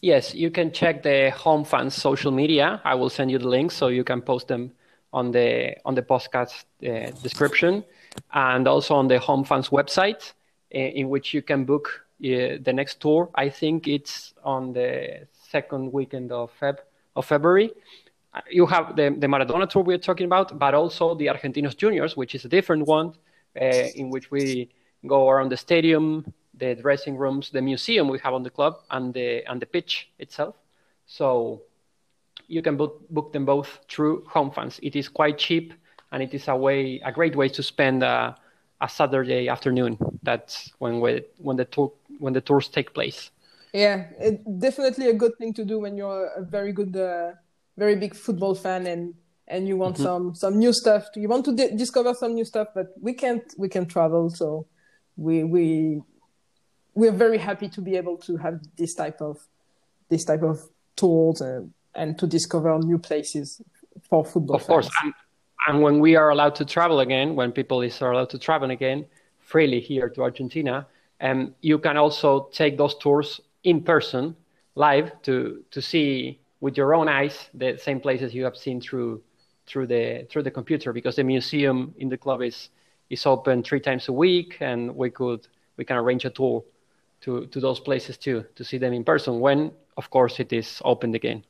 Yes, 0.00 0.34
you 0.34 0.50
can 0.50 0.72
check 0.72 1.02
the 1.02 1.30
home 1.30 1.64
HomeFans 1.64 1.92
social 1.92 2.32
media. 2.32 2.80
I 2.84 2.96
will 2.96 3.10
send 3.10 3.30
you 3.30 3.38
the 3.38 3.48
links 3.48 3.76
so 3.76 3.86
you 3.86 4.02
can 4.02 4.20
post 4.20 4.48
them 4.48 4.72
on 5.12 5.30
the 5.30 5.76
on 5.84 5.94
the 5.94 6.02
podcast 6.02 6.64
uh, 6.82 7.10
description 7.22 7.84
and 8.32 8.66
also 8.66 8.94
on 8.94 9.08
the 9.08 9.18
home 9.18 9.44
HomeFans 9.44 9.70
website 9.70 10.32
in 10.70 11.08
which 11.08 11.34
you 11.34 11.42
can 11.42 11.64
book 11.64 12.04
uh, 12.22 12.58
the 12.62 12.72
next 12.72 13.00
tour. 13.00 13.30
I 13.34 13.48
think 13.48 13.88
it's 13.88 14.34
on 14.44 14.72
the 14.72 15.26
second 15.50 15.92
weekend 15.92 16.32
of 16.32 16.50
Feb 16.60 16.78
of 17.16 17.26
February. 17.26 17.72
Uh, 18.34 18.40
you 18.50 18.66
have 18.66 18.96
the, 18.96 19.14
the 19.18 19.26
Maradona 19.26 19.68
tour 19.68 19.82
we're 19.82 19.98
talking 19.98 20.26
about, 20.26 20.58
but 20.58 20.74
also 20.74 21.14
the 21.14 21.26
Argentinos 21.26 21.76
Juniors, 21.76 22.16
which 22.16 22.34
is 22.34 22.44
a 22.44 22.48
different 22.48 22.86
one, 22.86 23.12
uh, 23.60 23.64
in 23.94 24.08
which 24.08 24.30
we 24.30 24.70
go 25.06 25.28
around 25.28 25.50
the 25.50 25.56
stadium, 25.56 26.32
the 26.54 26.74
dressing 26.74 27.16
rooms, 27.16 27.50
the 27.50 27.60
museum 27.60 28.08
we 28.08 28.18
have 28.20 28.32
on 28.32 28.42
the 28.42 28.50
club, 28.50 28.80
and 28.90 29.12
the 29.12 29.44
and 29.50 29.60
the 29.60 29.66
pitch 29.66 30.10
itself. 30.18 30.54
So 31.06 31.62
you 32.48 32.62
can 32.62 32.76
book, 32.76 33.02
book 33.10 33.32
them 33.32 33.44
both 33.44 33.80
through 33.88 34.24
HomeFans. 34.24 34.78
It 34.82 34.96
is 34.96 35.08
quite 35.08 35.38
cheap, 35.38 35.74
and 36.10 36.22
it 36.22 36.32
is 36.34 36.48
a 36.48 36.56
way 36.56 37.00
a 37.04 37.12
great 37.12 37.36
way 37.36 37.48
to 37.50 37.62
spend 37.62 38.02
a, 38.02 38.36
a 38.80 38.88
Saturday 38.88 39.48
afternoon. 39.48 39.98
That's 40.22 40.72
when 40.78 41.00
we, 41.00 41.22
when 41.38 41.56
the 41.56 41.64
tour 41.64 41.92
when 42.22 42.32
the 42.32 42.40
tours 42.40 42.68
take 42.68 42.94
place. 42.94 43.30
Yeah, 43.72 44.06
it, 44.18 44.34
definitely 44.58 45.08
a 45.08 45.14
good 45.14 45.36
thing 45.38 45.54
to 45.54 45.64
do 45.64 45.80
when 45.80 45.96
you're 45.96 46.26
a 46.36 46.42
very 46.42 46.72
good, 46.72 46.94
uh, 46.96 47.32
very 47.76 47.96
big 47.96 48.14
football 48.14 48.54
fan 48.54 48.86
and 48.86 49.14
and 49.48 49.66
you 49.68 49.76
want 49.76 49.94
mm-hmm. 49.94 50.04
some 50.04 50.34
some 50.34 50.58
new 50.58 50.72
stuff. 50.72 51.10
To, 51.12 51.20
you 51.20 51.28
want 51.28 51.44
to 51.46 51.54
di- 51.54 51.76
discover 51.76 52.14
some 52.14 52.34
new 52.34 52.44
stuff, 52.44 52.68
but 52.74 52.88
we 53.00 53.12
can't 53.12 53.42
we 53.58 53.68
can 53.68 53.86
travel, 53.86 54.30
so 54.30 54.66
we 55.16 55.44
we 55.44 56.02
we're 56.94 57.12
very 57.12 57.38
happy 57.38 57.68
to 57.68 57.80
be 57.80 57.96
able 57.96 58.16
to 58.18 58.36
have 58.36 58.60
this 58.76 58.94
type 58.94 59.20
of 59.20 59.38
this 60.08 60.24
type 60.24 60.42
of 60.42 60.60
tools 60.96 61.40
and, 61.40 61.72
and 61.94 62.18
to 62.18 62.26
discover 62.26 62.78
new 62.78 62.98
places 62.98 63.60
for 64.08 64.24
football. 64.24 64.56
Of 64.56 64.66
course, 64.66 64.90
and, 65.02 65.14
and, 65.66 65.82
when 65.82 66.00
we 66.00 66.16
are 66.16 66.30
allowed 66.30 66.54
to 66.56 66.64
travel 66.64 67.00
again, 67.00 67.34
when 67.34 67.52
people 67.52 67.82
is 67.82 68.00
allowed 68.00 68.30
to 68.30 68.38
travel 68.38 68.70
again 68.70 69.06
freely 69.40 69.80
here 69.80 70.08
to 70.08 70.22
Argentina, 70.22 70.86
um, 71.22 71.54
you 71.60 71.78
can 71.78 71.96
also 71.96 72.48
take 72.52 72.76
those 72.76 72.96
tours 72.98 73.40
in 73.62 73.82
person, 73.82 74.36
live, 74.74 75.12
to 75.22 75.64
to 75.70 75.80
see 75.80 76.40
with 76.60 76.76
your 76.76 76.94
own 76.94 77.08
eyes 77.08 77.48
the 77.54 77.78
same 77.78 78.00
places 78.00 78.34
you 78.34 78.44
have 78.44 78.56
seen 78.56 78.80
through 78.80 79.22
through 79.66 79.86
the 79.86 80.26
through 80.30 80.42
the 80.42 80.50
computer 80.50 80.92
because 80.92 81.16
the 81.16 81.24
museum 81.24 81.94
in 81.98 82.08
the 82.08 82.16
club 82.16 82.42
is 82.42 82.70
is 83.08 83.24
open 83.24 83.62
three 83.62 83.80
times 83.80 84.08
a 84.08 84.12
week 84.12 84.56
and 84.60 84.94
we 84.96 85.10
could 85.10 85.46
we 85.76 85.84
can 85.84 85.96
arrange 85.96 86.24
a 86.24 86.30
tour 86.30 86.64
to 87.20 87.46
to 87.46 87.60
those 87.60 87.78
places 87.78 88.18
too 88.18 88.44
to 88.56 88.64
see 88.64 88.78
them 88.78 88.92
in 88.92 89.04
person 89.04 89.38
when 89.38 89.70
of 89.96 90.10
course 90.10 90.40
it 90.40 90.52
is 90.52 90.82
opened 90.84 91.14
again. 91.14 91.44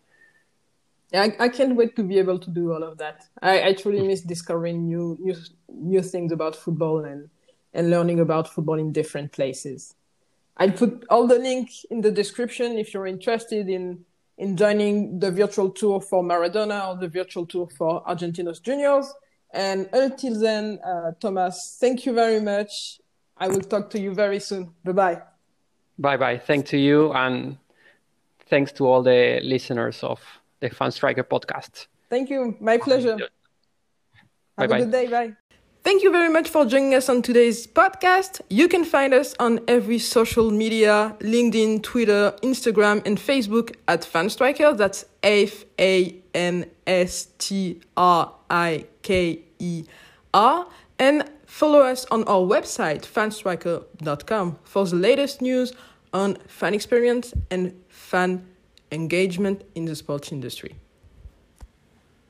Yeah 1.13 1.23
I, 1.23 1.45
I 1.45 1.49
can't 1.49 1.77
wait 1.77 1.97
to 1.97 2.03
be 2.03 2.19
able 2.19 2.39
to 2.39 2.51
do 2.51 2.73
all 2.73 2.83
of 2.83 2.99
that. 2.99 3.25
I, 3.41 3.69
I 3.69 3.73
truly 3.73 4.07
miss 4.07 4.21
discovering 4.21 4.85
new 4.85 5.17
new 5.19 5.35
new 5.69 6.03
things 6.03 6.31
about 6.33 6.57
football 6.57 7.05
and 7.05 7.31
and 7.75 7.91
learning 7.91 8.21
about 8.21 8.53
football 8.53 8.79
in 8.79 8.93
different 8.93 9.33
places 9.33 9.95
i'll 10.59 10.73
put 10.73 11.05
all 11.11 11.27
the 11.27 11.39
link 11.39 11.71
in 11.91 12.01
the 12.01 12.11
description 12.11 12.79
if 12.79 12.93
you're 12.93 13.07
interested 13.07 13.69
in 13.69 14.05
in 14.39 14.57
joining 14.57 15.19
the 15.19 15.31
virtual 15.31 15.71
tour 15.71 16.01
for 16.01 16.23
Maradona 16.23 16.89
or 16.89 16.97
the 16.97 17.09
virtual 17.09 17.47
tour 17.47 17.69
for 17.79 18.03
Argentinos 18.05 18.63
Juniors. 18.63 19.13
And 19.53 19.89
until 19.93 20.41
then, 20.41 20.79
uh, 20.85 21.13
Thomas, 21.21 21.77
thank 21.81 22.07
you 22.07 22.13
very 22.13 22.41
much. 22.41 23.01
I 23.37 23.49
will 23.49 23.61
talk 23.61 23.91
to 23.91 24.01
you 24.01 24.15
very 24.15 24.41
soon. 24.41 24.73
Bye 24.85 24.93
bye. 24.93 25.23
Bye 25.99 26.17
bye. 26.17 26.39
Thank 26.39 26.67
to 26.67 26.79
you 26.79 27.13
and 27.13 27.59
thanks 28.49 28.73
to 28.73 28.87
all 28.87 29.03
the 29.03 29.41
listeners 29.43 30.03
of 30.03 30.21
the 30.61 30.71
Fan 30.71 30.91
Striker 30.91 31.25
podcast. 31.25 31.87
Thank 32.09 32.31
you. 32.31 32.57
My 32.61 32.79
pleasure. 32.79 33.19
Have 34.59 34.71
bye 34.71 34.77
a 34.77 34.81
good 34.81 34.93
day. 34.93 35.07
Bye. 35.07 35.37
Thank 35.85 36.05
you 36.05 36.13
very 36.13 36.29
much 36.29 36.49
for 36.49 36.65
joining 36.65 36.95
us 36.95 37.09
on 37.09 37.23
today's 37.23 37.67
podcast. 37.67 38.41
You 38.49 38.69
can 38.69 38.85
find 38.85 39.13
us 39.13 39.35
on 39.41 39.59
every 39.67 39.99
social 39.99 40.53
media 40.53 41.17
LinkedIn, 41.19 41.83
Twitter, 41.83 42.37
Instagram, 42.41 43.05
and 43.05 43.19
Facebook 43.19 43.75
at 43.89 44.03
FanStriker. 44.03 44.77
That's 44.77 45.07
F 45.25 45.65
A 45.81 46.15
N 46.35 46.67
S 46.87 47.27
T 47.37 47.81
R 47.97 48.33
I 48.49 48.85
K 49.03 49.41
E 49.59 49.85
R. 50.33 50.69
And 51.01 51.29
follow 51.47 51.81
us 51.81 52.07
on 52.13 52.23
our 52.25 52.47
website, 52.47 53.03
fanstriker.com, 53.03 54.59
for 54.63 54.87
the 54.87 54.95
latest 54.95 55.43
news 55.43 55.73
on 56.13 56.37
fan 56.47 56.75
experience 56.75 57.35
and 57.51 57.75
fan 57.89 58.47
engagement 58.93 59.65
in 59.75 59.87
the 59.87 59.97
sports 59.97 60.31
industry. 60.31 60.77